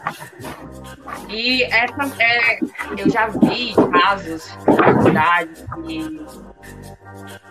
E 1.30 1.62
essa, 1.62 2.22
é, 2.22 2.60
eu 2.96 3.08
já 3.10 3.26
vi 3.28 3.74
casos 3.90 4.54
na 4.66 4.76
faculdade 4.76 5.64
que, 5.86 6.26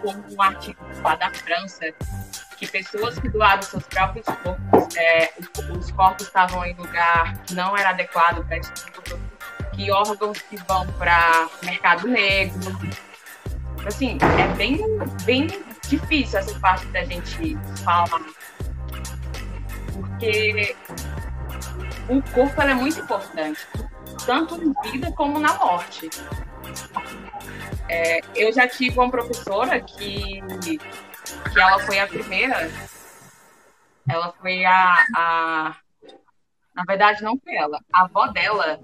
como 0.02 0.24
um 0.30 0.42
artigo 0.42 0.80
lá 1.04 1.16
da 1.16 1.32
França, 1.32 1.94
que 2.58 2.68
pessoas 2.68 3.20
que 3.20 3.30
doaram 3.30 3.62
seus 3.62 3.84
próprios 3.84 4.26
corpos, 4.26 4.96
é, 4.96 5.32
os, 5.78 5.92
corpos 5.92 6.26
estavam 6.26 6.66
em 6.66 6.74
lugar 6.76 7.38
que 7.44 7.54
não 7.54 7.78
era 7.78 7.90
adequado 7.90 8.46
para 8.46 8.58
estudo, 8.58 9.20
que 9.74 9.92
órgãos 9.92 10.42
que 10.42 10.58
vão 10.68 10.88
para 10.94 11.48
mercado 11.64 12.08
negro. 12.08 12.78
Assim, 13.86 14.18
é 14.40 14.48
bem, 14.56 14.80
bem 15.24 15.48
difícil 15.88 16.40
essa 16.40 16.60
parte 16.60 16.86
da 16.88 17.04
gente 17.06 17.58
falar. 17.84 18.26
Porque 19.94 20.76
o 22.10 22.22
corpo 22.32 22.62
é 22.62 22.74
muito 22.74 23.00
importante, 23.00 23.60
tanto 24.26 24.56
em 24.56 24.74
vida 24.92 25.12
como 25.12 25.40
na 25.40 25.54
morte. 25.54 26.10
É, 27.90 28.20
eu 28.36 28.52
já 28.52 28.68
tive 28.68 29.00
uma 29.00 29.10
professora 29.10 29.80
que, 29.80 30.42
que 30.62 31.60
ela 31.60 31.80
foi 31.80 32.00
a 32.00 32.08
primeira, 32.08 32.70
ela 34.08 34.34
foi 34.34 34.66
a, 34.66 35.06
a. 35.16 35.76
Na 36.76 36.84
verdade, 36.86 37.24
não 37.24 37.38
foi 37.40 37.56
ela. 37.56 37.80
A 37.92 38.04
avó 38.04 38.28
dela 38.28 38.80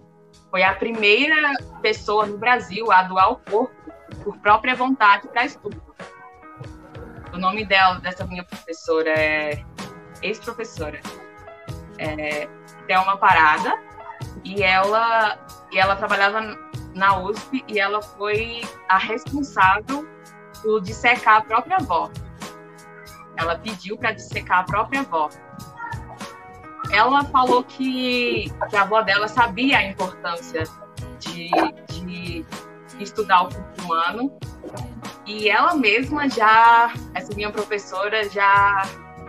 foi 0.50 0.64
a 0.64 0.74
primeira 0.74 1.54
pessoa 1.82 2.26
no 2.26 2.38
Brasil 2.38 2.92
a 2.92 3.04
doar 3.04 3.32
o 3.32 3.36
corpo 3.38 3.92
por 4.24 4.38
própria 4.38 4.76
vontade 4.76 5.28
para 5.28 5.46
estudo. 5.46 5.82
O 7.34 7.38
nome 7.38 7.66
dela, 7.66 8.00
dessa 8.00 8.26
minha 8.26 8.44
professora, 8.44 9.10
é 9.10 9.64
ex-professora. 10.22 11.00
É, 11.98 12.48
uma 13.00 13.18
Parada, 13.18 13.74
e 14.44 14.62
ela, 14.62 15.40
e 15.72 15.80
ela 15.80 15.96
trabalhava 15.96 16.42
na 16.94 17.20
USP 17.20 17.64
e 17.68 17.80
ela 17.80 18.02
foi 18.02 18.62
a 18.90 18.98
responsável 18.98 20.08
por 20.62 20.82
dissecar 20.82 21.38
a 21.38 21.42
própria 21.42 21.78
avó. 21.78 22.10
Ela 23.36 23.58
pediu 23.58 23.98
para 23.98 24.12
dissecar 24.12 24.60
a 24.60 24.64
própria 24.64 25.02
avó. 25.02 25.30
Ela 26.92 27.24
falou 27.26 27.64
que, 27.64 28.52
que 28.70 28.76
a 28.76 28.82
avó 28.82 29.02
dela 29.02 29.28
sabia 29.28 29.80
a 29.80 29.84
importância 29.84 30.64
de, 31.20 31.50
de 31.90 32.46
estudar 33.00 33.44
o 33.44 33.50
corpo 33.54 33.82
humano 33.82 34.38
e 35.26 35.50
ela 35.50 35.74
mesma 35.74 36.30
já, 36.30 36.94
essa 37.16 37.34
minha 37.34 37.52
professora 37.52 38.30
já 38.30 38.84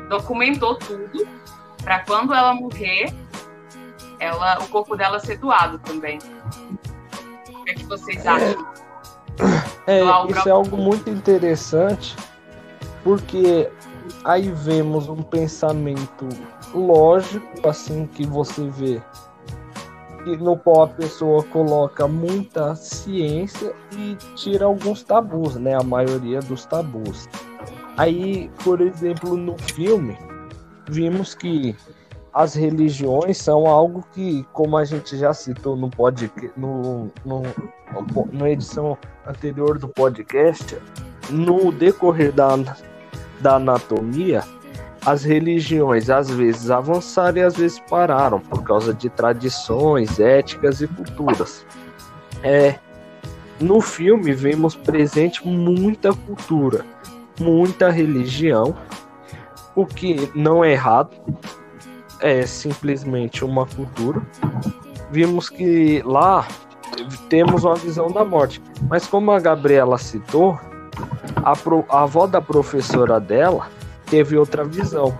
documentou 0.09 0.75
tudo 0.77 1.27
para 1.83 2.01
quando 2.01 2.35
ela 2.35 2.53
morrer 2.55 3.15
ela, 4.19 4.59
o 4.61 4.69
corpo 4.69 4.97
dela 4.97 5.19
ser 5.19 5.39
doado 5.39 5.79
também. 5.79 6.19
O 7.65 7.67
que, 7.67 7.71
é 7.71 7.75
que 7.77 7.87
vocês 7.87 8.27
acham? 8.27 8.67
É, 9.87 10.01
é 10.01 10.31
isso 10.31 10.49
é 10.49 10.53
algo 10.53 10.77
muito 10.77 11.09
interessante, 11.09 12.15
porque 13.03 13.71
aí 14.23 14.51
vemos 14.51 15.09
um 15.09 15.23
pensamento 15.23 16.29
lógico, 16.75 17.67
assim, 17.67 18.07
que 18.07 18.27
você 18.27 18.69
vê, 18.69 19.01
no 20.39 20.59
qual 20.59 20.83
a 20.83 20.89
pessoa 20.89 21.43
coloca 21.45 22.07
muita 22.07 22.75
ciência 22.75 23.75
e 23.97 24.15
tira 24.37 24.67
alguns 24.67 25.03
tabus, 25.03 25.57
né? 25.57 25.75
A 25.75 25.83
maioria 25.83 26.41
dos 26.41 26.67
tabus. 26.67 27.27
Aí, 27.97 28.51
por 28.63 28.83
exemplo, 28.83 29.39
no 29.39 29.57
filme, 29.57 30.19
vimos 30.91 31.35
que 31.35 31.75
as 32.35 32.55
religiões 32.55 33.39
são 33.39 33.65
algo 33.65 34.05
que, 34.13 34.45
como 34.53 34.77
a 34.77 34.85
gente 34.85 35.17
já 35.17 35.33
citou 35.33 35.77
no 35.77 35.89
podcast, 35.89 36.51
no, 36.57 37.09
no, 37.25 37.43
no, 38.33 38.47
edição 38.49 38.99
anterior 39.25 39.79
do 39.79 39.87
podcast, 39.87 40.77
no 41.31 41.71
decorrer 41.71 42.33
da, 42.33 42.57
da 43.41 43.55
anatomia, 43.55 44.43
as 45.07 45.23
religiões 45.23 46.11
às 46.11 46.29
vezes 46.29 46.73
avançaram 46.73 47.39
e 47.39 47.43
às 47.43 47.55
vezes 47.55 47.79
pararam 47.89 48.41
por 48.41 48.65
causa 48.65 48.93
de 48.93 49.09
tradições, 49.09 50.19
éticas 50.19 50.81
e 50.81 50.89
culturas. 50.89 51.65
É, 52.43 52.81
no 53.61 53.81
filme 53.81 54.33
vemos 54.33 54.75
presente 54.75 55.47
muita 55.47 56.13
cultura, 56.13 56.85
muita 57.39 57.91
religião, 57.91 58.75
o 59.77 59.87
que 59.87 60.29
não 60.35 60.65
é 60.65 60.73
errado, 60.73 61.17
é 62.25 62.47
simplesmente 62.47 63.45
uma 63.45 63.67
cultura. 63.67 64.23
Vimos 65.11 65.51
que 65.51 66.03
lá 66.07 66.49
temos 67.29 67.65
uma 67.65 67.75
visão 67.75 68.11
da 68.11 68.25
morte. 68.25 68.63
Mas 68.89 69.07
como 69.07 69.31
a 69.31 69.39
Gabriela 69.39 69.99
citou, 69.99 70.59
a, 71.37 71.55
pro, 71.55 71.85
a 71.91 72.05
avó 72.05 72.27
da 72.27 72.41
professora 72.41 73.21
dela 73.21 73.69
teve 74.07 74.39
outra 74.39 74.65
visão. 74.65 75.17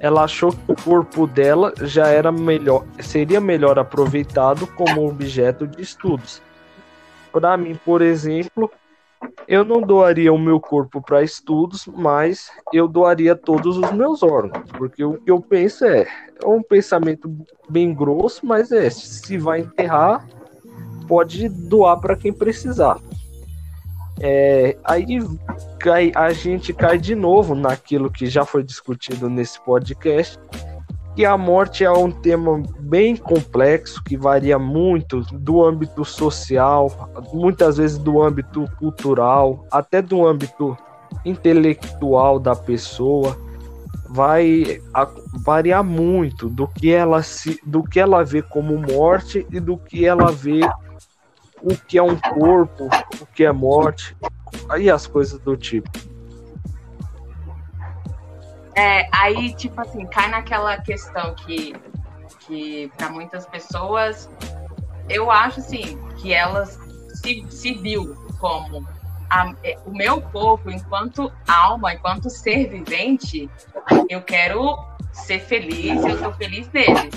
Ela 0.00 0.24
achou 0.24 0.50
que 0.50 0.72
o 0.72 0.74
corpo 0.74 1.28
dela 1.28 1.72
já 1.82 2.08
era 2.08 2.32
melhor, 2.32 2.84
seria 2.98 3.40
melhor 3.40 3.78
aproveitado 3.78 4.66
como 4.66 5.08
objeto 5.08 5.64
de 5.64 5.80
estudos. 5.80 6.42
Para 7.30 7.56
mim, 7.56 7.78
por 7.84 8.02
exemplo, 8.02 8.68
eu 9.46 9.64
não 9.64 9.80
doaria 9.80 10.32
o 10.32 10.38
meu 10.38 10.60
corpo 10.60 11.00
para 11.00 11.22
estudos, 11.22 11.86
mas 11.86 12.50
eu 12.72 12.88
doaria 12.88 13.34
todos 13.34 13.76
os 13.76 13.92
meus 13.92 14.22
órgãos, 14.22 14.70
porque 14.72 15.04
o 15.04 15.14
que 15.14 15.30
eu 15.30 15.40
penso 15.40 15.84
é, 15.84 16.06
é 16.42 16.46
um 16.46 16.62
pensamento 16.62 17.30
bem 17.68 17.94
grosso, 17.94 18.46
mas 18.46 18.72
é, 18.72 18.88
se 18.90 19.36
vai 19.38 19.60
enterrar, 19.60 20.26
pode 21.06 21.48
doar 21.48 22.00
para 22.00 22.16
quem 22.16 22.32
precisar. 22.32 22.98
É, 24.20 24.76
aí 24.84 25.18
cai, 25.80 26.12
a 26.14 26.32
gente 26.32 26.72
cai 26.72 26.96
de 26.96 27.14
novo 27.14 27.54
naquilo 27.54 28.10
que 28.10 28.26
já 28.26 28.44
foi 28.44 28.62
discutido 28.62 29.28
nesse 29.28 29.60
podcast, 29.60 30.38
que 31.14 31.24
a 31.26 31.36
morte 31.36 31.84
é 31.84 31.90
um 31.90 32.10
tema 32.10 32.62
bem 32.78 33.16
complexo, 33.16 34.02
que 34.02 34.16
varia 34.16 34.58
muito 34.58 35.20
do 35.32 35.62
âmbito 35.62 36.04
social, 36.04 37.10
muitas 37.32 37.76
vezes 37.76 37.98
do 37.98 38.22
âmbito 38.22 38.64
cultural, 38.78 39.66
até 39.70 40.00
do 40.00 40.26
âmbito 40.26 40.76
intelectual 41.24 42.38
da 42.38 42.56
pessoa. 42.56 43.36
Vai 44.08 44.80
variar 45.44 45.84
muito 45.84 46.48
do 46.48 46.66
que 46.66 46.90
ela 46.92 47.22
se, 47.22 47.60
do 47.64 47.82
que 47.82 48.00
ela 48.00 48.24
vê 48.24 48.42
como 48.42 48.76
morte 48.78 49.46
e 49.50 49.60
do 49.60 49.76
que 49.76 50.06
ela 50.06 50.30
vê 50.30 50.60
o 51.62 51.76
que 51.76 51.96
é 51.96 52.02
um 52.02 52.16
corpo, 52.16 52.88
o 53.20 53.26
que 53.34 53.44
é 53.44 53.52
morte, 53.52 54.16
aí 54.68 54.90
as 54.90 55.06
coisas 55.06 55.38
do 55.38 55.56
tipo. 55.56 55.90
É, 58.74 59.08
aí, 59.12 59.54
tipo 59.54 59.80
assim, 59.80 60.06
cai 60.06 60.28
naquela 60.28 60.78
questão 60.78 61.34
que, 61.34 61.74
que 62.40 62.90
para 62.96 63.10
muitas 63.10 63.46
pessoas, 63.46 64.30
eu 65.08 65.30
acho 65.30 65.60
assim, 65.60 65.98
que 66.16 66.32
elas 66.32 66.78
se, 67.14 67.44
se 67.50 67.74
viu 67.74 68.14
como 68.40 68.86
a, 69.30 69.52
é, 69.62 69.78
o 69.86 69.92
meu 69.92 70.20
corpo, 70.20 70.70
enquanto 70.70 71.32
alma, 71.46 71.94
enquanto 71.94 72.28
ser 72.28 72.68
vivente, 72.68 73.48
eu 74.08 74.22
quero 74.22 74.78
ser 75.12 75.40
feliz, 75.40 76.04
eu 76.04 76.18
sou 76.18 76.32
feliz 76.34 76.70
nele. 76.72 77.10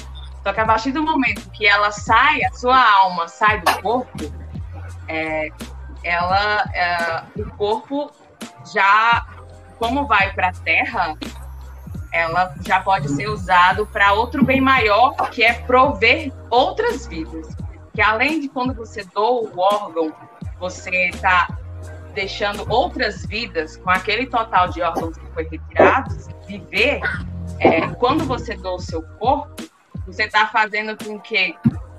Só 0.43 0.53
que 0.53 0.59
a 0.59 0.65
partir 0.65 0.91
do 0.91 1.01
momento 1.01 1.49
que 1.51 1.65
ela 1.65 1.91
sai, 1.91 2.43
a 2.43 2.51
sua 2.51 2.79
alma 2.99 3.27
sai 3.27 3.61
do 3.61 3.81
corpo, 3.81 4.31
é, 5.07 5.49
ela, 6.03 6.63
é, 6.73 7.23
o 7.41 7.49
corpo 7.57 8.11
já, 8.73 9.25
como 9.79 10.05
vai 10.05 10.31
para 10.33 10.49
a 10.49 10.53
Terra, 10.53 11.17
ela 12.15 12.55
já 12.65 12.79
pode 12.79 13.09
ser 13.09 13.27
usado 13.27 13.85
para 13.87 14.13
outro 14.13 14.43
bem 14.43 14.61
maior, 14.61 15.13
que 15.31 15.43
é 15.43 15.53
prover 15.53 16.31
outras 16.49 17.05
vidas. 17.05 17.53
Que 17.93 18.01
além 18.01 18.39
de 18.39 18.47
quando 18.47 18.73
você 18.73 19.03
doa 19.03 19.49
o 19.49 19.59
órgão, 19.59 20.13
você 20.57 21.09
está 21.09 21.57
deixando 22.13 22.65
outras 22.71 23.25
vidas 23.25 23.75
com 23.75 23.89
aquele 23.89 24.27
total 24.27 24.69
de 24.69 24.81
órgãos 24.81 25.17
que 25.17 25.25
foi 25.33 25.43
retirado 25.43 26.15
viver. 26.47 27.01
É, 27.59 27.85
quando 27.95 28.23
você 28.23 28.55
doa 28.55 28.75
o 28.75 28.79
seu 28.79 29.01
corpo, 29.19 29.53
você 30.07 30.23
está 30.23 30.47
fazendo 30.47 30.95
com 30.97 31.19
que 31.19 31.53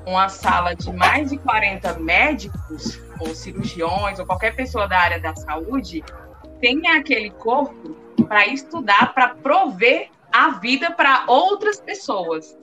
uma 0.07 0.31
sala 0.31 0.75
de 0.75 0.91
mais 0.93 1.29
de 1.29 1.37
40 1.37 1.99
médicos, 1.99 2.99
ou 3.21 3.35
cirurgiões, 3.35 4.19
ou 4.19 4.25
qualquer 4.25 4.57
pessoa 4.57 4.89
da 4.89 4.99
área 4.99 5.21
da 5.21 5.35
saúde, 5.37 6.03
tenha 6.61 6.99
aquele 6.99 7.31
corpo 7.31 7.95
para 8.29 8.47
estudar, 8.47 9.15
para 9.15 9.35
prover 9.35 10.09
a 10.33 10.51
vida 10.51 10.91
para 10.91 11.25
outras 11.27 11.81
pessoas. 11.81 12.57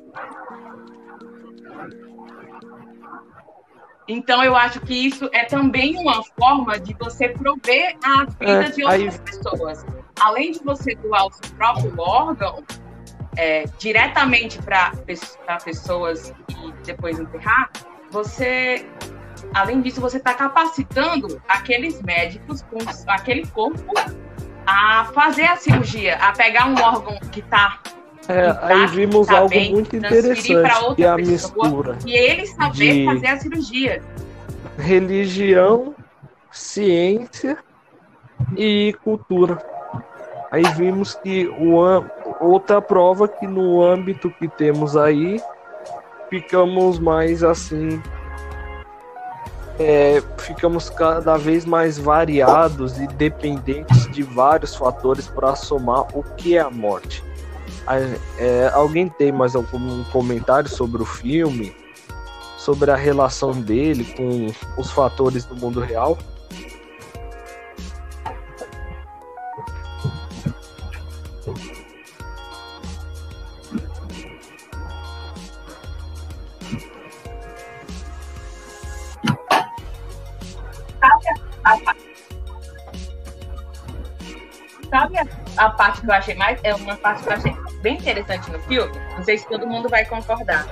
Então, 4.07 4.43
eu 4.43 4.55
acho 4.55 4.81
que 4.81 4.93
isso 4.93 5.29
é 5.31 5.45
também 5.45 5.97
uma 5.97 6.23
forma 6.37 6.77
de 6.79 6.93
você 6.93 7.29
prover 7.29 7.95
a 8.03 8.25
vida 8.25 8.65
é, 8.65 8.69
de 8.69 8.83
outras 8.83 9.15
aí... 9.15 9.21
pessoas. 9.21 9.85
Além 10.19 10.51
de 10.51 10.59
você 10.63 10.93
doar 10.95 11.27
o 11.27 11.31
seu 11.31 11.55
próprio 11.55 11.93
órgão 11.97 12.63
é, 13.37 13.63
diretamente 13.79 14.61
para 14.61 14.91
pessoas 15.63 16.33
e 16.49 16.71
depois 16.85 17.17
enterrar, 17.17 17.71
você, 18.11 18.85
além 19.53 19.81
disso, 19.81 20.01
você 20.01 20.17
está 20.17 20.33
capacitando 20.33 21.41
aqueles 21.47 22.01
médicos 22.01 22.61
com 22.63 22.79
aquele 23.07 23.45
corpo 23.47 23.93
a 24.65 25.05
fazer 25.13 25.45
a 25.45 25.55
cirurgia, 25.55 26.15
a 26.17 26.31
pegar 26.31 26.67
um 26.67 26.81
órgão 26.81 27.19
que 27.31 27.39
está 27.39 27.79
é, 28.27 28.57
aí 28.61 28.87
vimos 28.87 29.27
tá 29.27 29.39
algo 29.39 29.49
bem, 29.49 29.71
muito 29.71 29.95
interessante, 29.95 30.95
que 30.95 31.03
é 31.03 31.09
a 31.09 31.17
mistura 31.17 31.97
e 32.05 32.13
ele 32.13 32.45
saber 32.47 33.05
fazer 33.05 33.27
a 33.27 33.37
cirurgia. 33.37 34.01
Religião, 34.77 35.93
ciência 36.49 37.57
e 38.55 38.95
cultura. 39.03 39.57
Aí 40.51 40.63
vimos 40.75 41.15
que 41.15 41.47
o, 41.47 41.75
outra 42.39 42.81
prova 42.81 43.27
que 43.27 43.45
no 43.45 43.83
âmbito 43.83 44.29
que 44.29 44.47
temos 44.47 44.95
aí 44.95 45.41
ficamos 46.29 46.99
mais 46.99 47.43
assim 47.43 48.01
é, 49.79 50.21
ficamos 50.37 50.89
cada 50.89 51.37
vez 51.37 51.65
mais 51.65 51.97
variados 51.97 52.99
e 52.99 53.07
dependentes 53.07 54.11
de 54.11 54.23
vários 54.23 54.75
fatores 54.75 55.27
para 55.27 55.55
somar 55.55 56.05
o 56.15 56.23
que 56.37 56.55
é 56.55 56.59
a 56.59 56.69
morte. 56.69 57.23
É, 58.37 58.71
alguém 58.73 59.09
tem 59.09 59.31
mais 59.31 59.55
algum 59.55 60.03
comentário 60.05 60.69
sobre 60.69 61.01
o 61.01 61.05
filme? 61.05 61.75
Sobre 62.57 62.91
a 62.91 62.95
relação 62.95 63.51
dele 63.51 64.05
com 64.15 64.47
os 64.79 64.89
fatores 64.91 65.43
do 65.45 65.55
mundo 65.55 65.81
real? 65.81 66.17
Sabe 84.89 85.17
a, 85.17 85.25
a, 85.57 85.69
parte 85.71 86.01
que 86.01 86.07
eu 86.07 86.13
achei 86.13 86.35
mais? 86.35 86.59
É 86.63 86.75
uma 86.75 86.95
parte 86.95 87.23
que 87.23 87.29
eu 87.29 87.33
achei 87.33 87.55
bem 87.81 87.97
interessante 87.97 88.51
no 88.51 88.59
filme. 88.59 88.91
Não 89.15 89.23
sei 89.23 89.37
se 89.37 89.47
todo 89.47 89.65
mundo 89.65 89.89
vai 89.89 90.05
concordar. 90.05 90.67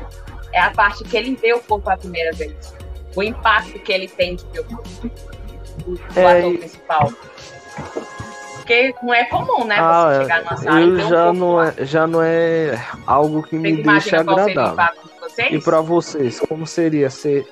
É 0.54 0.62
a 0.62 0.69
parte 0.69 1.04
que 1.04 1.17
ele 1.17 1.36
vê 1.36 1.54
o 1.54 1.60
corpo 1.60 1.89
a 1.89 1.97
primeira 1.97 2.32
vez. 2.34 2.73
O 3.15 3.23
impacto 3.23 3.80
que 3.80 3.91
ele 3.91 4.08
tem 4.08 4.36
de 4.36 4.45
ver 4.47 4.60
o 4.60 4.63
corpo. 4.65 5.12
O, 5.88 6.19
é, 6.19 6.39
ator 6.39 6.58
principal. 6.58 7.13
Porque 8.58 8.93
não 9.01 9.13
é 9.13 9.25
comum, 9.25 9.65
né? 9.65 9.77
Ah, 9.80 10.10
você 10.10 10.21
chegar 10.21 10.43
numa 10.43 10.58
sala 10.58 10.82
eu 10.82 10.97
e 10.97 11.10
já 11.10 11.30
um 11.30 11.34
não 11.34 11.63
é, 11.63 11.73
já 11.80 12.08
não 12.08 12.21
é 12.21 12.86
algo 13.08 13.41
que 13.41 13.56
me 13.56 13.82
deixa 13.82 14.19
agradável. 14.19 14.93
E 15.49 15.60
para 15.60 15.82
vocês, 15.82 16.39
como 16.41 16.67
seria 16.67 17.10
ser 17.10 17.47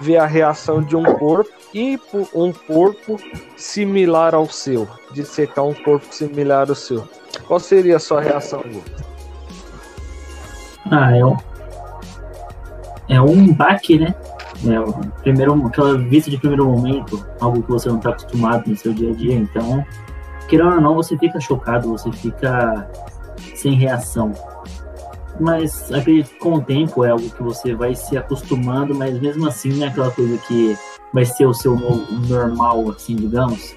ver 0.00 0.18
a 0.18 0.26
reação 0.26 0.82
de 0.82 0.94
um 0.94 1.04
corpo 1.04 1.61
e 1.74 1.98
um 2.34 2.52
corpo 2.52 3.18
similar 3.56 4.34
ao 4.34 4.46
seu, 4.46 4.88
de 5.12 5.24
secar 5.24 5.62
um 5.62 5.74
corpo 5.74 6.06
similar 6.10 6.68
ao 6.68 6.74
seu. 6.74 7.08
Qual 7.46 7.58
seria 7.58 7.96
a 7.96 8.00
sua 8.00 8.20
reação? 8.20 8.62
Ah, 10.90 11.16
é 11.16 11.24
um, 11.24 11.36
é 13.08 13.20
um 13.20 13.52
baque, 13.52 13.98
né? 13.98 14.14
É 14.64 15.20
primeiro, 15.22 15.66
aquela 15.66 15.96
vista 15.96 16.30
de 16.30 16.38
primeiro 16.38 16.66
momento, 16.66 17.24
algo 17.40 17.62
que 17.62 17.70
você 17.70 17.88
não 17.88 17.96
está 17.96 18.10
acostumado 18.10 18.68
no 18.68 18.76
seu 18.76 18.92
dia 18.92 19.10
a 19.10 19.14
dia. 19.14 19.34
Então, 19.34 19.84
querendo 20.48 20.74
ou 20.74 20.80
não, 20.80 20.94
você 20.94 21.16
fica 21.16 21.40
chocado, 21.40 21.88
você 21.88 22.12
fica 22.12 22.88
sem 23.54 23.74
reação 23.74 24.32
mas 25.40 25.90
acredito 25.92 26.30
que 26.30 26.38
com 26.38 26.54
o 26.54 26.62
tempo 26.62 27.04
é 27.04 27.10
algo 27.10 27.28
que 27.28 27.42
você 27.42 27.74
vai 27.74 27.94
se 27.94 28.16
acostumando, 28.16 28.94
mas 28.94 29.18
mesmo 29.20 29.46
assim 29.46 29.82
é 29.82 29.88
aquela 29.88 30.10
coisa 30.10 30.36
que 30.38 30.76
vai 31.12 31.24
ser 31.24 31.46
o 31.46 31.54
seu 31.54 31.76
normal, 32.28 32.90
assim, 32.90 33.14
digamos. 33.16 33.74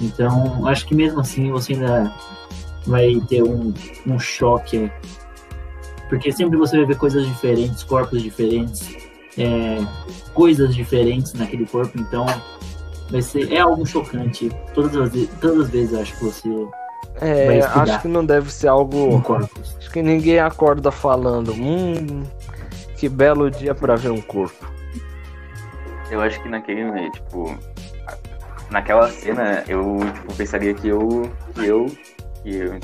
Então, 0.00 0.66
acho 0.66 0.86
que 0.86 0.94
mesmo 0.94 1.20
assim 1.20 1.50
você 1.50 1.74
ainda 1.74 2.12
vai 2.86 3.20
ter 3.28 3.42
um, 3.42 3.72
um 4.06 4.18
choque, 4.18 4.90
porque 6.08 6.32
sempre 6.32 6.56
você 6.58 6.76
vai 6.76 6.86
ver 6.86 6.96
coisas 6.96 7.26
diferentes, 7.26 7.82
corpos 7.82 8.22
diferentes, 8.22 8.96
é, 9.38 9.78
coisas 10.32 10.74
diferentes 10.74 11.32
naquele 11.34 11.66
corpo, 11.66 11.98
então 11.98 12.26
vai 13.10 13.22
ser, 13.22 13.52
é 13.52 13.60
algo 13.60 13.86
chocante. 13.86 14.50
Todas 14.74 14.96
as, 14.96 15.28
todas 15.40 15.66
as 15.66 15.70
vezes 15.70 15.94
acho 15.94 16.16
que 16.18 16.24
você 16.24 16.48
é, 17.20 17.60
acho 17.60 18.02
que 18.02 18.08
não 18.08 18.24
deve 18.24 18.52
ser 18.52 18.68
algo. 18.68 19.22
Acho 19.78 19.90
que 19.90 20.02
ninguém 20.02 20.40
acorda 20.40 20.90
falando, 20.90 21.52
hum, 21.52 22.24
que 22.96 23.08
belo 23.08 23.50
dia 23.50 23.74
para 23.74 23.94
ver 23.94 24.10
um 24.10 24.20
corpo. 24.20 24.73
Eu 26.14 26.20
acho 26.20 26.40
que 26.40 26.48
naquele, 26.48 27.10
tipo, 27.10 27.58
naquela 28.70 29.08
cena 29.08 29.64
eu 29.66 29.98
tipo, 30.14 30.34
pensaria 30.36 30.72
que 30.72 30.86
eu, 30.86 31.28
que 31.52 31.66
eu, 31.66 31.86
que 32.40 32.56
eu, 32.56 32.80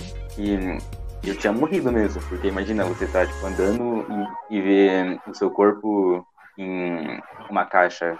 que 1.22 1.30
eu 1.30 1.36
tinha 1.36 1.52
morrido 1.52 1.92
mesmo, 1.92 2.20
porque 2.22 2.48
imagina 2.48 2.84
você 2.84 3.06
tá 3.06 3.24
tipo 3.24 3.46
andando 3.46 4.04
e, 4.50 4.56
e 4.56 4.60
ver 4.60 5.20
o 5.28 5.32
seu 5.32 5.48
corpo 5.48 6.26
em 6.58 7.22
uma 7.48 7.64
caixa 7.64 8.18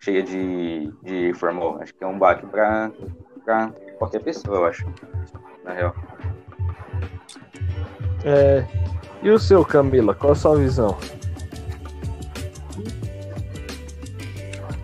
cheia 0.00 0.22
de, 0.22 0.92
de 1.02 1.34
formol. 1.34 1.78
Acho 1.82 1.92
que 1.92 2.04
é 2.04 2.06
um 2.06 2.16
baque 2.16 2.46
pra, 2.46 2.92
pra 3.44 3.72
qualquer 3.98 4.22
pessoa, 4.22 4.58
eu 4.58 4.66
acho. 4.66 4.86
Na 5.64 5.72
real. 5.72 5.92
É, 8.24 8.64
e 9.24 9.28
o 9.28 9.40
seu, 9.40 9.64
Camila? 9.64 10.14
Qual 10.14 10.34
a 10.34 10.36
sua 10.36 10.56
visão? 10.56 10.96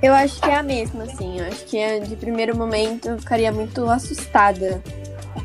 Eu 0.02 0.14
acho 0.14 0.40
que 0.40 0.48
é 0.48 0.56
a 0.56 0.62
mesma, 0.62 1.04
assim. 1.04 1.40
Eu 1.40 1.46
acho 1.46 1.64
que 1.66 1.76
é, 1.76 2.00
de 2.00 2.16
primeiro 2.16 2.56
momento 2.56 3.08
eu 3.08 3.18
ficaria 3.18 3.52
muito 3.52 3.88
assustada 3.88 4.82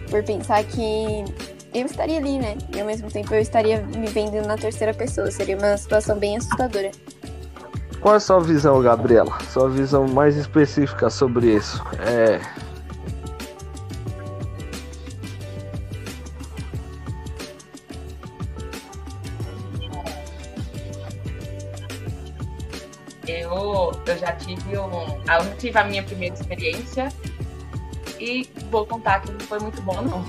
por 0.10 0.24
pensar 0.24 0.64
que 0.64 1.26
eu 1.74 1.86
estaria 1.86 2.18
ali, 2.18 2.40
né? 2.40 2.58
E 2.74 2.80
ao 2.80 2.88
mesmo 2.88 3.12
tempo 3.12 3.34
eu 3.34 3.42
estaria 3.42 3.82
me 3.82 4.08
vendo 4.08 4.42
na 4.48 4.58
terceira 4.58 4.94
pessoa. 4.94 5.30
Seria 5.30 5.58
uma 5.58 5.76
situação 5.78 6.18
bem 6.18 6.38
assustadora. 6.38 6.92
Qual 8.00 8.14
é 8.14 8.18
a 8.18 8.20
sua 8.20 8.40
visão, 8.40 8.82
Gabriela? 8.82 9.38
Sua 9.52 9.68
visão 9.68 10.08
mais 10.08 10.38
específica 10.38 11.10
sobre 11.10 11.56
isso? 11.56 11.84
É, 12.00 12.40
eu 24.16 24.20
já 24.20 24.32
tive 24.34 24.78
um. 24.78 25.22
Eu 25.28 25.58
tive 25.58 25.78
a 25.78 25.84
minha 25.84 26.02
primeira 26.02 26.34
experiência 26.34 27.10
e 28.20 28.50
vou 28.72 28.86
contar 28.86 29.20
que 29.20 29.32
não 29.32 29.40
foi 29.42 29.60
muito 29.60 29.82
bom, 29.82 30.02
não. 30.02 30.26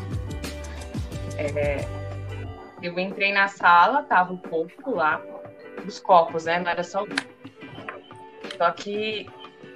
É, 1.38 1.86
eu 2.82 2.98
entrei 2.98 3.32
na 3.32 3.48
sala, 3.48 4.02
tava 4.02 4.32
o 4.32 4.38
corpo 4.38 4.90
lá, 4.90 5.22
os 5.86 6.00
copos, 6.00 6.44
né? 6.44 6.58
Não 6.58 6.70
era 6.70 6.82
só 6.82 7.04
um. 7.04 7.06
Só 8.56 8.70
que 8.72 9.26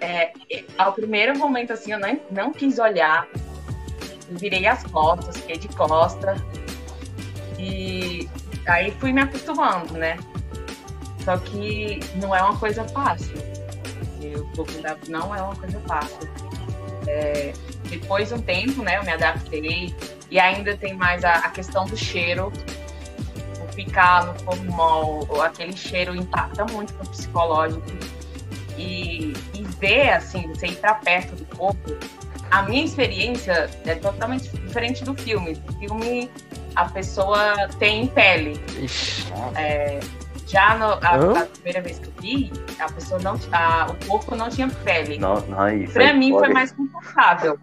é, 0.01 0.33
ao 0.77 0.93
primeiro 0.93 1.39
momento, 1.39 1.73
assim, 1.73 1.93
eu 1.93 1.99
não, 1.99 2.21
não 2.31 2.53
quis 2.53 2.79
olhar. 2.79 3.29
virei 4.31 4.67
as 4.67 4.83
costas, 4.85 5.37
fiquei 5.37 5.59
de 5.59 5.69
costa. 5.69 6.35
E 7.59 8.29
aí 8.67 8.91
fui 8.93 9.13
me 9.13 9.21
acostumando, 9.21 9.95
né? 9.95 10.17
Só 11.25 11.37
que 11.37 12.01
não 12.17 12.35
é 12.35 12.43
uma 12.43 12.59
coisa 12.59 12.83
fácil. 12.89 13.50
Porque 14.21 14.37
o 14.37 14.47
corpo 14.55 14.83
da 14.83 14.97
não 15.09 15.35
é 15.35 15.41
uma 15.41 15.57
coisa 15.57 15.81
fácil. 15.81 16.29
É, 17.07 17.53
depois 17.89 18.29
de 18.29 18.35
um 18.35 18.43
tempo, 18.43 18.83
né, 18.83 18.99
eu 18.99 19.03
me 19.03 19.11
adaptei 19.11 19.95
e 20.31 20.39
ainda 20.39 20.77
tem 20.77 20.95
mais 20.95 21.25
a, 21.25 21.33
a 21.37 21.49
questão 21.49 21.87
do 21.87 21.97
cheiro, 21.97 22.53
o 23.63 23.73
ficar 23.73 24.27
no 24.27 24.39
formol, 24.41 25.43
aquele 25.43 25.77
cheiro 25.77 26.15
impacta 26.15 26.65
muito 26.67 26.93
no 26.95 27.09
psicológico 27.09 27.87
e, 28.77 29.33
e 29.55 29.65
ver 29.81 30.11
assim, 30.11 30.47
você 30.49 30.67
ir 30.67 30.77
para 30.77 30.95
perto 30.95 31.35
do 31.35 31.57
corpo. 31.57 31.97
A 32.51 32.63
minha 32.65 32.85
experiência 32.85 33.71
é 33.87 33.95
totalmente 33.95 34.51
diferente 34.51 35.05
do 35.05 35.15
filme. 35.15 35.61
No 35.67 35.79
filme 35.79 36.31
a 36.75 36.85
pessoa 36.87 37.69
tem 37.79 38.07
pele. 38.09 38.61
É, 39.57 40.01
já 40.51 40.77
no, 40.77 40.87
a, 40.87 41.43
a, 41.43 41.47
primeira 41.47 41.81
vez 41.81 41.99
que 41.99 42.09
eu 42.09 42.13
vi, 42.21 42.53
a 42.79 42.91
pessoa 42.91 43.21
não 43.21 43.39
a, 43.53 43.87
o 43.91 44.07
corpo 44.07 44.35
não 44.35 44.49
tinha 44.49 44.69
pele. 44.69 45.19
Não, 45.19 45.41
não, 45.43 45.69
isso 45.69 45.93
pra 45.93 46.13
mim 46.13 46.33
foi 46.33 46.49
mais 46.49 46.73
confortável. 46.73 47.59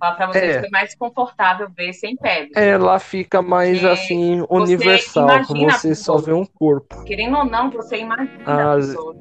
Falar 0.00 0.16
pra 0.16 0.26
vocês, 0.26 0.56
é. 0.56 0.60
foi 0.60 0.70
mais 0.70 0.94
confortável 0.96 1.68
ver 1.76 1.92
sem 1.92 2.16
pele. 2.16 2.50
Ela 2.56 2.98
fica 2.98 3.40
mais 3.40 3.78
Porque 3.78 3.92
assim, 3.92 4.44
universal, 4.50 5.44
você, 5.44 5.70
você 5.70 5.94
só 5.94 6.16
vê 6.16 6.32
um 6.32 6.44
corpo. 6.44 7.04
Querendo 7.04 7.38
ou 7.38 7.44
não, 7.44 7.70
você 7.70 7.98
imagina 7.98 8.72
a 8.72 8.74
pessoa. 8.76 9.14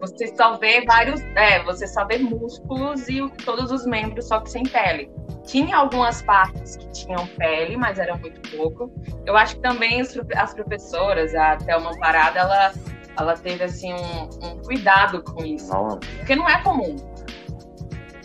Você 0.00 0.34
só 0.34 0.56
vê 0.56 0.82
vários. 0.84 1.20
É, 1.36 1.62
você 1.62 1.86
só 1.86 2.06
vê 2.06 2.18
músculos 2.18 3.08
e 3.08 3.28
todos 3.44 3.70
os 3.70 3.84
membros, 3.84 4.26
só 4.28 4.40
que 4.40 4.50
sem 4.50 4.64
pele. 4.64 5.10
Tinha 5.44 5.76
algumas 5.76 6.22
partes 6.22 6.76
que 6.76 6.88
tinham 6.90 7.26
pele, 7.38 7.76
mas 7.76 7.98
era 7.98 8.16
muito 8.16 8.40
pouco. 8.56 8.90
Eu 9.26 9.36
acho 9.36 9.56
que 9.56 9.62
também 9.62 10.00
as 10.00 10.54
professoras, 10.54 11.34
a 11.34 11.56
Thelma 11.56 11.96
Parada, 11.98 12.40
ela, 12.40 12.72
ela 13.18 13.36
teve 13.36 13.64
assim 13.64 13.92
um, 13.92 14.46
um 14.46 14.58
cuidado 14.62 15.22
com 15.22 15.44
isso. 15.44 15.70
Porque 16.16 16.34
não 16.34 16.48
é 16.48 16.62
comum. 16.62 16.96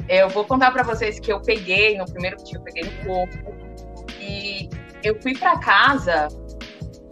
Eu 0.07 0.29
vou 0.29 0.45
contar 0.45 0.71
para 0.71 0.83
vocês 0.83 1.19
que 1.19 1.33
eu 1.33 1.41
peguei, 1.41 1.97
no 1.97 2.05
primeiro 2.05 2.37
dia 2.37 2.57
eu 2.57 2.61
peguei 2.61 2.83
no 2.83 3.05
corpo. 3.05 3.55
E 4.19 4.69
eu 5.03 5.19
fui 5.21 5.37
para 5.37 5.57
casa, 5.59 6.27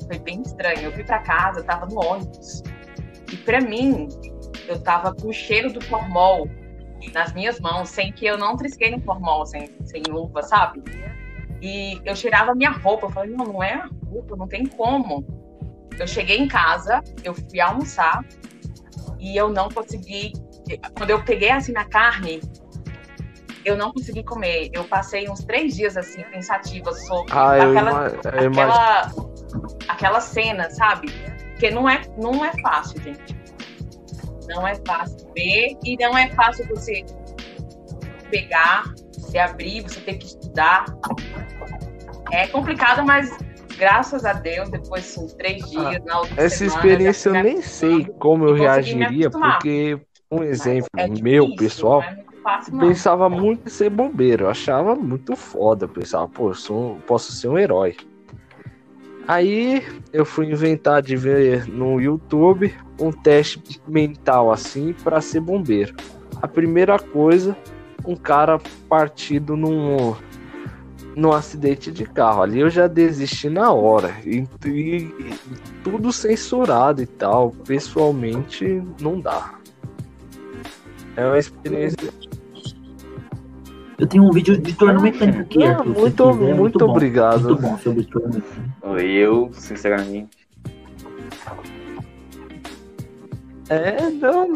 foi 0.07 0.19
bem 0.19 0.41
estranho. 0.41 0.83
Eu 0.83 0.91
fui 0.91 1.03
para 1.03 1.19
casa, 1.19 1.59
eu 1.59 1.63
tava 1.63 1.85
no 1.87 1.99
ônibus. 1.99 2.61
E 3.31 3.37
para 3.37 3.59
mim, 3.61 4.07
eu 4.67 4.79
tava 4.79 5.13
com 5.13 5.29
o 5.29 5.33
cheiro 5.33 5.71
do 5.71 5.81
formol 5.81 6.49
nas 7.13 7.33
minhas 7.33 7.59
mãos, 7.59 7.89
sem 7.89 8.11
que 8.11 8.25
eu 8.25 8.37
não 8.37 8.55
trisquei 8.55 8.91
no 8.91 9.01
formol, 9.01 9.45
sem, 9.45 9.69
sem 9.83 10.03
luva, 10.07 10.41
sabe? 10.41 10.81
E 11.61 11.99
eu 12.05 12.15
cheirava 12.15 12.55
minha 12.55 12.71
roupa, 12.71 13.07
eu 13.07 13.09
falei, 13.09 13.29
não, 13.31 13.45
não 13.45 13.63
é 13.63 13.73
a 13.73 13.89
roupa, 14.09 14.35
não 14.35 14.47
tem 14.47 14.65
como. 14.65 15.25
Eu 15.99 16.07
cheguei 16.07 16.37
em 16.37 16.47
casa, 16.47 17.01
eu 17.23 17.33
fui 17.33 17.59
almoçar 17.59 18.23
e 19.19 19.37
eu 19.37 19.49
não 19.49 19.69
consegui. 19.69 20.33
Quando 20.97 21.09
eu 21.09 21.23
peguei 21.23 21.51
assim 21.51 21.71
na 21.71 21.85
carne, 21.85 22.41
eu 23.63 23.77
não 23.77 23.91
consegui 23.91 24.23
comer. 24.23 24.69
Eu 24.73 24.83
passei 24.85 25.29
uns 25.29 25.43
três 25.43 25.75
dias 25.75 25.95
assim, 25.95 26.21
pensativa 26.23 26.91
sobre 26.93 27.31
ah, 27.31 27.53
aquela, 27.53 28.07
aquela, 28.07 29.11
aquela 29.87 30.19
cena, 30.19 30.69
sabe? 30.69 31.11
Porque 31.51 31.69
não 31.69 31.87
é, 31.87 32.01
não 32.17 32.43
é 32.43 32.51
fácil, 32.61 33.01
gente. 33.01 33.42
Não 34.47 34.67
é 34.67 34.75
fácil 34.85 35.31
ver 35.35 35.77
e 35.83 35.97
não 35.97 36.17
é 36.17 36.29
fácil 36.29 36.65
você 36.67 37.05
pegar, 38.29 38.83
se 39.11 39.37
abrir, 39.37 39.81
você 39.81 39.99
ter 40.01 40.15
que 40.15 40.25
estudar. 40.25 40.85
É 42.31 42.47
complicado, 42.47 43.05
mas 43.05 43.29
graças 43.77 44.25
a 44.25 44.33
Deus, 44.33 44.69
depois 44.69 45.15
de 45.15 45.35
três 45.35 45.63
ah, 45.63 45.67
dias, 45.67 46.01
ah, 46.01 46.05
na 46.05 46.19
outra 46.19 46.43
Essa 46.43 46.57
semana, 46.57 46.75
experiência 46.75 47.29
eu 47.29 47.43
nem 47.43 47.61
sei 47.61 48.05
como 48.19 48.45
eu 48.47 48.53
reagiria, 48.53 49.29
porque, 49.29 49.99
um 50.31 50.43
exemplo 50.43 50.87
é 50.97 51.07
difícil, 51.07 51.23
meu, 51.23 51.55
pessoal, 51.55 52.01
é 52.01 52.23
fácil, 52.41 52.79
pensava 52.79 53.29
muito 53.29 53.67
em 53.67 53.69
ser 53.69 53.89
bombeiro, 53.89 54.45
eu 54.45 54.49
achava 54.49 54.95
muito 54.95 55.35
foda, 55.35 55.87
pensava, 55.87 56.27
pô, 56.27 56.53
sou, 56.53 56.97
posso 57.05 57.31
ser 57.31 57.47
um 57.47 57.57
herói. 57.57 57.95
Aí 59.27 59.83
eu 60.11 60.25
fui 60.25 60.51
inventar 60.51 61.01
de 61.01 61.15
ver 61.15 61.67
no 61.67 61.99
YouTube 61.99 62.73
um 62.99 63.11
teste 63.11 63.81
mental 63.87 64.51
assim 64.51 64.93
para 65.03 65.21
ser 65.21 65.39
bombeiro. 65.39 65.95
A 66.41 66.47
primeira 66.47 66.99
coisa, 66.99 67.55
um 68.05 68.15
cara 68.15 68.59
partido 68.89 69.55
num 69.55 70.15
num 71.15 71.31
acidente 71.31 71.91
de 71.91 72.05
carro. 72.05 72.41
Ali 72.41 72.59
eu 72.59 72.69
já 72.69 72.87
desisti 72.87 73.49
na 73.49 73.71
hora. 73.71 74.15
E, 74.25 74.43
e, 74.65 74.69
e 74.69 75.39
tudo 75.83 76.11
censurado 76.11 77.01
e 77.01 77.05
tal. 77.05 77.51
Pessoalmente 77.65 78.81
não 78.99 79.19
dá. 79.19 79.53
É 81.15 81.25
uma 81.25 81.37
experiência 81.37 82.11
eu 84.03 84.07
tenho 84.07 84.23
um 84.25 84.31
vídeo 84.31 84.57
de 84.57 84.73
torno 84.73 85.01
mecânico 85.01 85.39
aqui. 85.39 85.63
Ah, 85.63 85.81
muito, 85.81 85.95
muito, 85.95 86.25
muito, 86.25 86.55
muito 86.57 86.85
obrigado. 86.85 87.43
Muito 87.43 87.61
bom 87.61 87.77
sobre 87.77 88.03
torno 88.03 88.43
Eu, 88.99 89.49
sinceramente. 89.53 90.29
É, 93.69 94.09
não. 94.09 94.53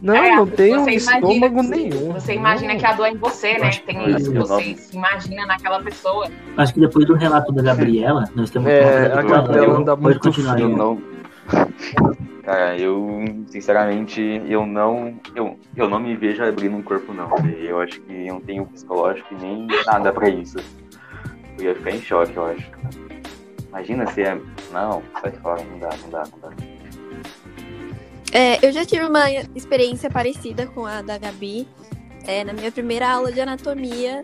Não, 0.00 0.14
é, 0.14 0.36
não 0.36 0.46
tem 0.46 0.76
um 0.76 0.88
estômago 0.88 1.62
nenhum. 1.62 2.12
Você 2.12 2.34
imagina 2.34 2.76
que 2.76 2.84
a 2.86 2.92
dor 2.92 3.06
é 3.06 3.12
em 3.12 3.16
você, 3.16 3.58
né? 3.58 3.70
Tem 3.84 4.10
isso, 4.14 4.32
você 4.32 4.76
se 4.76 4.94
imagina 4.94 5.46
naquela 5.46 5.82
pessoa. 5.82 6.28
Acho 6.56 6.74
que 6.74 6.80
depois 6.80 7.06
do 7.06 7.14
relato 7.14 7.50
da 7.50 7.62
Gabriela, 7.62 8.28
nós 8.36 8.50
temos 8.50 8.68
é, 8.68 9.10
a 9.12 9.22
Gabriela 9.22 9.82
dá 9.82 9.96
muito 9.96 10.20
continuar. 10.20 10.60
Eu 10.60 10.68
não. 10.68 11.02
Cara, 12.46 12.78
eu, 12.78 13.24
sinceramente, 13.48 14.22
eu 14.48 14.64
não, 14.64 15.18
eu, 15.34 15.58
eu 15.74 15.90
não 15.90 15.98
me 15.98 16.14
vejo 16.14 16.44
abrindo 16.44 16.76
um 16.76 16.82
corpo, 16.82 17.12
não. 17.12 17.28
Eu 17.58 17.80
acho 17.80 18.00
que 18.02 18.12
eu 18.24 18.34
não 18.34 18.40
tenho 18.40 18.64
psicológico 18.66 19.34
nem 19.34 19.66
nada 19.84 20.12
pra 20.12 20.28
isso. 20.28 20.56
Eu 21.58 21.64
ia 21.64 21.74
ficar 21.74 21.90
em 21.90 22.00
choque, 22.00 22.36
eu 22.36 22.46
acho. 22.46 22.70
Imagina 23.68 24.06
se 24.06 24.22
é. 24.22 24.40
Não, 24.72 25.02
sai 25.20 25.32
fora, 25.32 25.60
não 25.64 25.78
dá, 25.80 25.90
não 26.00 26.08
dá, 26.08 26.22
não 26.22 26.38
dá. 26.38 26.56
É, 28.32 28.64
eu 28.64 28.70
já 28.70 28.84
tive 28.84 29.04
uma 29.04 29.28
experiência 29.56 30.08
parecida 30.08 30.68
com 30.68 30.86
a 30.86 31.02
da 31.02 31.18
Gabi. 31.18 31.66
É, 32.28 32.44
na 32.44 32.52
minha 32.52 32.70
primeira 32.70 33.10
aula 33.10 33.32
de 33.32 33.40
anatomia, 33.40 34.22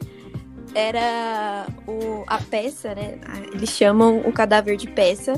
era 0.76 1.66
o, 1.88 2.22
a 2.28 2.38
peça, 2.38 2.94
né? 2.94 3.18
Eles 3.52 3.70
chamam 3.70 4.20
o 4.20 4.32
cadáver 4.32 4.76
de 4.76 4.86
peça. 4.86 5.34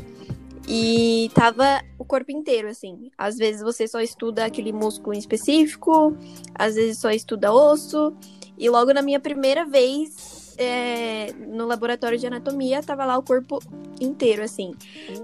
E 0.66 1.30
tava 1.34 1.82
o 1.98 2.04
corpo 2.04 2.32
inteiro, 2.32 2.68
assim. 2.68 3.10
Às 3.18 3.36
vezes 3.36 3.62
você 3.62 3.86
só 3.86 4.00
estuda 4.00 4.44
aquele 4.44 4.72
músculo 4.72 5.14
em 5.14 5.18
específico, 5.18 6.16
às 6.54 6.74
vezes 6.74 6.98
só 6.98 7.10
estuda 7.10 7.52
osso. 7.52 8.14
E 8.56 8.68
logo 8.70 8.92
na 8.92 9.02
minha 9.02 9.20
primeira 9.20 9.66
vez 9.66 10.54
é, 10.56 11.32
no 11.32 11.66
laboratório 11.66 12.18
de 12.18 12.26
anatomia, 12.26 12.82
tava 12.82 13.04
lá 13.04 13.18
o 13.18 13.22
corpo 13.22 13.60
inteiro, 14.00 14.42
assim. 14.42 14.74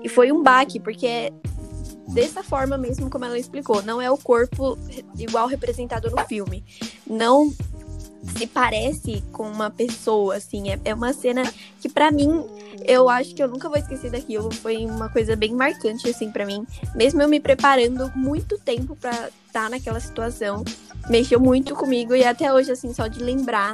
E 0.03 0.09
foi 0.09 0.33
um 0.33 0.43
baque, 0.43 0.79
porque 0.81 1.07
é 1.07 1.33
dessa 2.09 2.43
forma 2.43 2.77
mesmo 2.77 3.09
como 3.09 3.25
ela 3.25 3.39
explicou. 3.39 3.83
Não 3.83 4.01
é 4.01 4.11
o 4.11 4.19
corpo 4.19 4.77
igual 5.19 5.47
representado 5.47 6.11
no 6.11 6.19
filme. 6.27 6.65
Não 7.07 7.53
se 8.23 8.47
parece 8.47 9.23
com 9.33 9.45
uma 9.45 9.71
pessoa, 9.71 10.37
assim. 10.37 10.71
É, 10.71 10.79
é 10.85 10.95
uma 10.95 11.13
cena 11.13 11.43
que, 11.81 11.89
para 11.89 12.11
mim, 12.11 12.45
eu 12.85 13.09
acho 13.09 13.35
que 13.35 13.43
eu 13.43 13.49
nunca 13.49 13.69
vou 13.69 13.79
esquecer 13.79 14.11
daquilo. 14.11 14.53
Foi 14.53 14.85
uma 14.87 15.09
coisa 15.09 15.35
bem 15.37 15.55
marcante, 15.55 16.09
assim, 16.09 16.31
para 16.31 16.47
mim. 16.47 16.67
Mesmo 16.95 17.21
eu 17.23 17.29
me 17.29 17.41
preparando 17.41 18.11
muito 18.15 18.59
tempo 18.59 18.97
para 18.97 19.11
estar 19.13 19.65
tá 19.65 19.69
naquela 19.69 20.01
situação, 20.01 20.65
mexeu 21.09 21.41
muito 21.41 21.75
comigo 21.75 22.15
e 22.15 22.25
até 22.25 22.53
hoje, 22.53 22.73
assim, 22.73 22.93
só 22.93 23.07
de 23.07 23.23
lembrar 23.23 23.73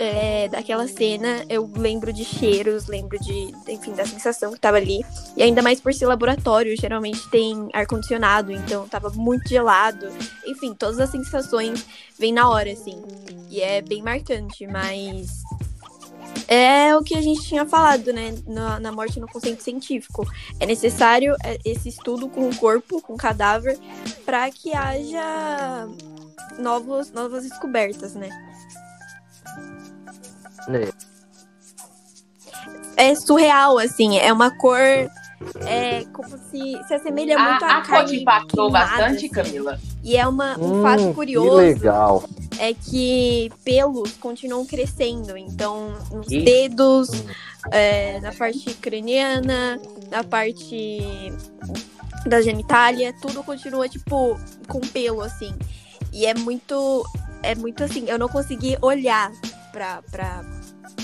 é, 0.00 0.48
daquela 0.48 0.88
cena, 0.88 1.44
eu 1.46 1.70
lembro 1.76 2.10
de 2.10 2.24
cheiros, 2.24 2.86
lembro 2.86 3.18
de, 3.20 3.54
enfim, 3.68 3.92
da 3.92 4.06
sensação 4.06 4.50
que 4.50 4.58
tava 4.58 4.78
ali. 4.78 5.04
E 5.36 5.42
ainda 5.42 5.60
mais 5.60 5.78
por 5.78 5.92
ser 5.92 6.06
laboratório, 6.06 6.74
geralmente 6.80 7.28
tem 7.28 7.68
ar-condicionado, 7.74 8.50
então 8.50 8.88
tava 8.88 9.10
muito 9.10 9.46
gelado. 9.46 10.08
Enfim, 10.46 10.72
todas 10.72 10.98
as 10.98 11.10
sensações 11.10 11.84
vêm 12.18 12.32
na 12.32 12.48
hora, 12.48 12.72
assim. 12.72 13.00
E 13.50 13.60
é 13.60 13.82
bem 13.82 14.02
marcante, 14.02 14.66
mas 14.66 15.42
é 16.48 16.96
o 16.96 17.02
que 17.02 17.14
a 17.14 17.20
gente 17.20 17.42
tinha 17.42 17.66
falado, 17.66 18.10
né, 18.10 18.34
na, 18.46 18.80
na 18.80 18.90
morte 18.90 19.20
no 19.20 19.28
conceito 19.28 19.62
científico. 19.62 20.26
É 20.58 20.64
necessário 20.64 21.36
é, 21.44 21.58
esse 21.62 21.90
estudo 21.90 22.26
com 22.26 22.48
o 22.48 22.56
corpo, 22.56 23.02
com 23.02 23.12
o 23.12 23.18
cadáver, 23.18 23.78
para 24.24 24.50
que 24.50 24.72
haja 24.72 25.86
novos, 26.58 27.12
novas 27.12 27.44
descobertas, 27.44 28.14
né? 28.14 28.30
É. 30.68 30.88
é 33.10 33.14
surreal, 33.14 33.78
assim, 33.78 34.18
é 34.18 34.32
uma 34.32 34.50
cor. 34.56 34.78
É 35.66 36.04
como 36.12 36.36
se 36.50 36.78
se 36.86 36.94
assemelha 36.94 37.38
muito 37.38 37.64
a, 37.64 37.68
a, 37.68 37.78
a 37.78 37.86
cor 37.86 38.04
te 38.04 38.16
impactou 38.16 38.70
bastante, 38.70 39.24
assim. 39.24 39.28
Camila. 39.28 39.80
E 40.02 40.16
é 40.16 40.26
uma, 40.26 40.58
um 40.58 40.80
hum, 40.80 40.82
fato 40.82 41.14
curioso. 41.14 41.50
Que 41.50 41.56
legal. 41.56 42.24
é 42.58 42.74
que 42.74 43.50
pelos 43.64 44.12
continuam 44.14 44.66
crescendo. 44.66 45.36
Então, 45.36 45.94
nos 46.12 46.26
dedos, 46.26 47.08
é, 47.70 48.20
na 48.20 48.32
parte 48.32 48.74
craniana, 48.74 49.80
na 50.10 50.22
parte 50.22 51.32
da 52.26 52.42
genitália, 52.42 53.14
tudo 53.20 53.42
continua, 53.42 53.88
tipo, 53.88 54.38
com 54.68 54.80
pelo, 54.80 55.22
assim. 55.22 55.54
E 56.12 56.26
é 56.26 56.34
muito. 56.34 57.04
É 57.42 57.54
muito 57.54 57.82
assim, 57.82 58.04
eu 58.06 58.18
não 58.18 58.28
consegui 58.28 58.76
olhar 58.82 59.32
pra, 59.72 60.02
pra, 60.10 60.44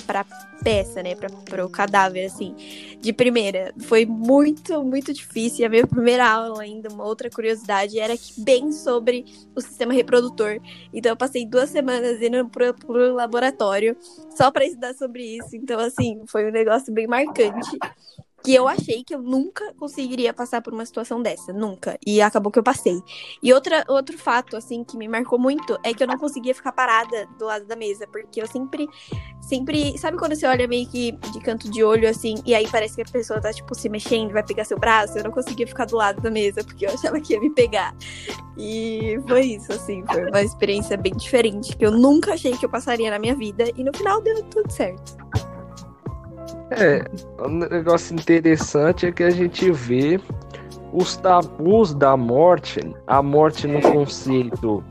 pra 0.06 0.24
peça, 0.62 1.02
né? 1.02 1.14
Pra, 1.14 1.28
pro 1.28 1.68
cadáver, 1.68 2.26
assim, 2.26 2.54
de 3.00 3.12
primeira. 3.12 3.72
Foi 3.82 4.04
muito, 4.04 4.82
muito 4.82 5.12
difícil. 5.12 5.60
E 5.60 5.64
a 5.64 5.68
minha 5.68 5.86
primeira 5.86 6.28
aula, 6.28 6.62
ainda, 6.62 6.88
uma 6.88 7.04
outra 7.04 7.30
curiosidade, 7.30 7.98
era 7.98 8.16
que 8.16 8.40
bem 8.40 8.72
sobre 8.72 9.24
o 9.54 9.60
sistema 9.60 9.92
reprodutor. 9.92 10.58
Então 10.92 11.12
eu 11.12 11.16
passei 11.16 11.46
duas 11.46 11.70
semanas 11.70 12.20
indo 12.20 12.48
pro, 12.48 12.74
pro 12.74 13.14
laboratório 13.14 13.96
só 14.34 14.50
pra 14.50 14.64
estudar 14.64 14.94
sobre 14.94 15.36
isso. 15.36 15.54
Então, 15.54 15.78
assim, 15.78 16.22
foi 16.26 16.48
um 16.48 16.52
negócio 16.52 16.92
bem 16.92 17.06
marcante. 17.06 17.78
Que 18.46 18.54
eu 18.54 18.68
achei 18.68 19.02
que 19.02 19.12
eu 19.12 19.20
nunca 19.20 19.74
conseguiria 19.74 20.32
passar 20.32 20.62
por 20.62 20.72
uma 20.72 20.86
situação 20.86 21.20
dessa, 21.20 21.52
nunca. 21.52 21.98
E 22.06 22.22
acabou 22.22 22.52
que 22.52 22.60
eu 22.60 22.62
passei. 22.62 23.02
E 23.42 23.52
outra, 23.52 23.84
outro 23.88 24.16
fato, 24.16 24.56
assim, 24.56 24.84
que 24.84 24.96
me 24.96 25.08
marcou 25.08 25.36
muito 25.36 25.76
é 25.82 25.92
que 25.92 26.00
eu 26.00 26.06
não 26.06 26.16
conseguia 26.16 26.54
ficar 26.54 26.70
parada 26.70 27.26
do 27.36 27.44
lado 27.44 27.66
da 27.66 27.74
mesa, 27.74 28.06
porque 28.06 28.40
eu 28.40 28.46
sempre, 28.46 28.88
sempre. 29.40 29.98
Sabe 29.98 30.16
quando 30.16 30.36
você 30.36 30.46
olha 30.46 30.68
meio 30.68 30.88
que 30.88 31.10
de 31.32 31.40
canto 31.40 31.68
de 31.68 31.82
olho, 31.82 32.08
assim, 32.08 32.36
e 32.46 32.54
aí 32.54 32.68
parece 32.70 32.94
que 32.94 33.02
a 33.02 33.04
pessoa 33.06 33.40
tá, 33.40 33.52
tipo, 33.52 33.74
se 33.74 33.88
mexendo, 33.88 34.30
vai 34.32 34.44
pegar 34.44 34.64
seu 34.64 34.78
braço? 34.78 35.18
Eu 35.18 35.24
não 35.24 35.32
conseguia 35.32 35.66
ficar 35.66 35.86
do 35.86 35.96
lado 35.96 36.22
da 36.22 36.30
mesa, 36.30 36.62
porque 36.62 36.86
eu 36.86 36.90
achava 36.90 37.18
que 37.20 37.32
ia 37.32 37.40
me 37.40 37.50
pegar. 37.50 37.96
E 38.56 39.18
foi 39.26 39.40
isso, 39.40 39.72
assim, 39.72 40.04
foi 40.06 40.24
uma 40.30 40.42
experiência 40.42 40.96
bem 40.96 41.16
diferente, 41.16 41.76
que 41.76 41.84
eu 41.84 41.90
nunca 41.90 42.34
achei 42.34 42.56
que 42.56 42.64
eu 42.64 42.70
passaria 42.70 43.10
na 43.10 43.18
minha 43.18 43.34
vida, 43.34 43.64
e 43.76 43.82
no 43.82 43.90
final 43.92 44.22
deu 44.22 44.40
tudo 44.44 44.70
certo. 44.70 45.25
É, 46.70 47.04
um 47.44 47.58
negócio 47.58 48.14
interessante 48.14 49.06
é 49.06 49.12
que 49.12 49.22
a 49.22 49.30
gente 49.30 49.70
vê 49.70 50.20
os 50.92 51.16
tabus 51.16 51.94
da 51.94 52.16
morte, 52.16 52.80
a 53.06 53.22
morte 53.22 53.68
no 53.68 53.80
conceito 53.80 54.82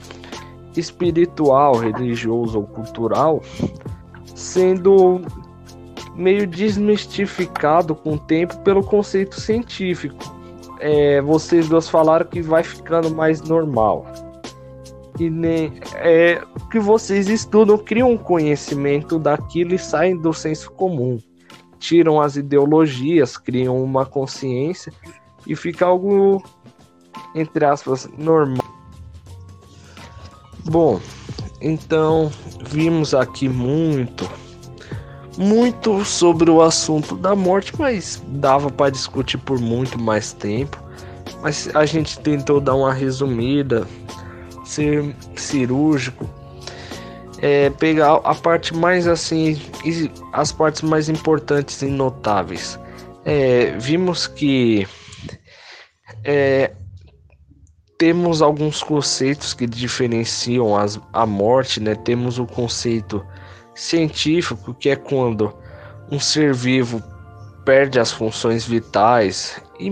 espiritual, 0.77 1.75
religioso 1.75 2.59
ou 2.59 2.65
cultural, 2.65 3.41
sendo 4.33 5.21
meio 6.15 6.47
desmistificado 6.47 7.93
com 7.93 8.13
o 8.13 8.19
tempo 8.19 8.57
pelo 8.59 8.81
conceito 8.81 9.39
científico. 9.39 10.33
É, 10.79 11.21
vocês 11.21 11.67
duas 11.67 11.89
falaram 11.89 12.25
que 12.25 12.41
vai 12.41 12.63
ficando 12.63 13.13
mais 13.13 13.41
normal. 13.41 14.05
E 15.19 15.29
nem 15.29 15.73
é 15.95 16.41
que 16.71 16.79
vocês 16.79 17.27
estudam, 17.27 17.77
criam 17.77 18.11
um 18.11 18.17
conhecimento 18.17 19.19
daquilo 19.19 19.73
e 19.73 19.79
saem 19.79 20.17
do 20.17 20.33
senso 20.33 20.71
comum 20.71 21.19
tiram 21.79 22.21
as 22.21 22.35
ideologias, 22.35 23.37
criam 23.37 23.83
uma 23.83 24.05
consciência 24.05 24.91
e 25.45 25.55
fica 25.55 25.85
algo, 25.85 26.43
entre 27.33 27.65
aspas, 27.65 28.09
normal. 28.17 28.65
Bom, 30.65 30.99
então 31.61 32.31
vimos 32.67 33.13
aqui 33.13 33.47
muito, 33.47 34.29
muito 35.37 36.03
sobre 36.03 36.49
o 36.49 36.61
assunto 36.61 37.15
da 37.15 37.35
morte, 37.35 37.73
mas 37.77 38.23
dava 38.27 38.69
para 38.69 38.89
discutir 38.89 39.37
por 39.37 39.59
muito 39.59 39.99
mais 39.99 40.33
tempo. 40.33 40.83
Mas 41.41 41.69
a 41.75 41.85
gente 41.85 42.19
tentou 42.19 42.59
dar 42.59 42.75
uma 42.75 42.93
resumida, 42.93 43.87
ser 44.63 45.15
cirúrgico 45.35 46.27
é, 47.41 47.69
pegar 47.69 48.15
a 48.23 48.35
parte 48.35 48.73
mais 48.73 49.07
assim, 49.07 49.59
as 50.33 50.51
partes 50.51 50.81
mais 50.81 51.09
importantes 51.09 51.81
e 51.81 51.87
notáveis. 51.87 52.79
É, 53.23 53.75
vimos 53.77 54.27
que 54.27 54.87
é, 56.23 56.71
temos 57.97 58.41
alguns 58.41 58.83
conceitos 58.83 59.53
que 59.53 59.65
diferenciam 59.65 60.75
as, 60.75 60.99
a 61.13 61.25
morte, 61.25 61.79
né? 61.79 61.95
Temos 61.95 62.39
o 62.39 62.45
conceito 62.45 63.25
científico, 63.73 64.73
que 64.73 64.89
é 64.89 64.95
quando 64.95 65.53
um 66.11 66.19
ser 66.19 66.53
vivo 66.53 67.01
perde 67.65 67.99
as 67.99 68.11
funções 68.11 68.65
vitais 68.65 69.59
e 69.79 69.91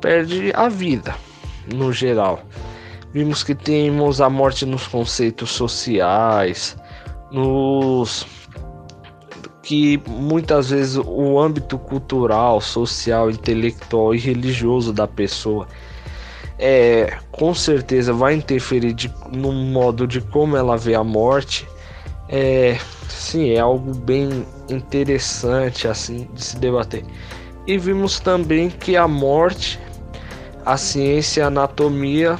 perde 0.00 0.50
a 0.54 0.68
vida 0.68 1.14
no 1.72 1.92
geral. 1.92 2.42
Vimos 3.12 3.42
que 3.42 3.54
temos 3.54 4.20
a 4.20 4.30
morte 4.30 4.64
nos 4.64 4.86
conceitos 4.86 5.50
sociais, 5.50 6.76
nos 7.30 8.26
que 9.62 10.02
muitas 10.08 10.70
vezes 10.70 10.96
o 10.96 11.38
âmbito 11.38 11.78
cultural, 11.78 12.60
social, 12.60 13.30
intelectual 13.30 14.14
e 14.14 14.18
religioso 14.18 14.92
da 14.92 15.06
pessoa 15.06 15.68
é 16.58 17.18
com 17.30 17.54
certeza 17.54 18.12
vai 18.12 18.34
interferir 18.34 18.92
de, 18.92 19.12
no 19.32 19.52
modo 19.52 20.06
de 20.06 20.20
como 20.20 20.56
ela 20.56 20.76
vê 20.76 20.94
a 20.94 21.02
morte. 21.02 21.66
É, 22.28 22.78
sim, 23.08 23.50
é 23.50 23.58
algo 23.58 23.94
bem 23.94 24.46
interessante 24.70 25.88
assim 25.88 26.28
de 26.32 26.44
se 26.44 26.56
debater. 26.58 27.04
E 27.66 27.76
vimos 27.76 28.20
também 28.20 28.70
que 28.70 28.96
a 28.96 29.06
morte, 29.06 29.78
a 30.64 30.76
ciência 30.76 31.40
e 31.40 31.42
a 31.42 31.46
anatomia 31.48 32.38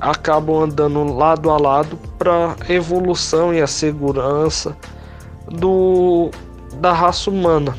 acabam 0.00 0.62
andando 0.62 1.04
lado 1.14 1.50
a 1.50 1.58
lado 1.58 1.98
para 2.18 2.56
a 2.68 2.72
evolução 2.72 3.54
e 3.54 3.60
a 3.60 3.66
segurança 3.66 4.76
do, 5.48 6.30
da 6.80 6.92
raça 6.92 7.30
humana, 7.30 7.76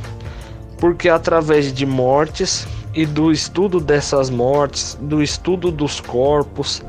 porque 0.79 1.09
através 1.09 1.73
de 1.73 1.85
mortes 1.85 2.67
e 2.93 3.05
do 3.05 3.31
estudo 3.31 3.79
dessas 3.79 4.29
mortes, 4.29 4.97
do 5.01 5.21
estudo 5.21 5.71
dos 5.71 5.99
corpos, 5.99 6.81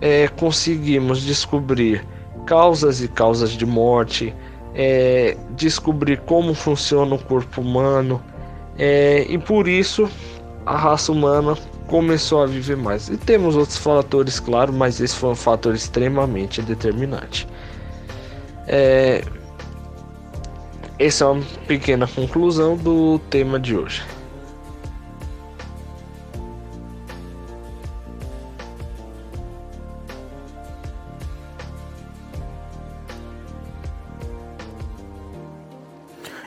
é, 0.00 0.28
conseguimos 0.28 1.22
descobrir 1.22 2.06
causas 2.46 3.02
e 3.02 3.08
causas 3.08 3.50
de 3.50 3.66
morte, 3.66 4.34
é, 4.74 5.36
descobrir 5.56 6.20
como 6.20 6.54
funciona 6.54 7.14
o 7.14 7.18
corpo 7.18 7.60
humano, 7.60 8.22
é, 8.78 9.26
e 9.28 9.36
por 9.36 9.68
isso 9.68 10.08
a 10.64 10.76
raça 10.76 11.10
humana 11.12 11.56
começou 11.90 12.40
a 12.40 12.46
viver 12.46 12.76
mais. 12.76 13.08
E 13.08 13.16
temos 13.16 13.56
outros 13.56 13.76
fatores, 13.76 14.38
claro, 14.38 14.72
mas 14.72 15.00
esse 15.00 15.16
foi 15.16 15.30
um 15.30 15.34
fator 15.34 15.74
extremamente 15.74 16.62
determinante. 16.62 17.46
É... 18.66 19.24
Essa 20.98 21.24
é 21.24 21.28
uma 21.28 21.42
pequena 21.66 22.06
conclusão 22.06 22.76
do 22.76 23.18
tema 23.30 23.58
de 23.58 23.76
hoje. 23.76 24.02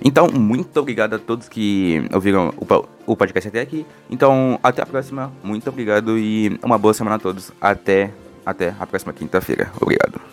Então, 0.03 0.27
muito 0.27 0.77
obrigado 0.79 1.13
a 1.13 1.19
todos 1.19 1.47
que 1.47 2.07
ouviram 2.13 2.53
o, 2.57 3.13
o 3.13 3.15
podcast 3.15 3.47
até 3.47 3.61
aqui. 3.61 3.85
Então, 4.09 4.59
até 4.61 4.81
a 4.81 4.85
próxima. 4.85 5.31
Muito 5.43 5.69
obrigado 5.69 6.17
e 6.17 6.59
uma 6.61 6.77
boa 6.77 6.93
semana 6.93 7.15
a 7.15 7.19
todos. 7.19 7.51
Até, 7.61 8.11
até 8.45 8.75
a 8.77 8.85
próxima 8.85 9.13
quinta-feira. 9.13 9.71
Obrigado. 9.79 10.32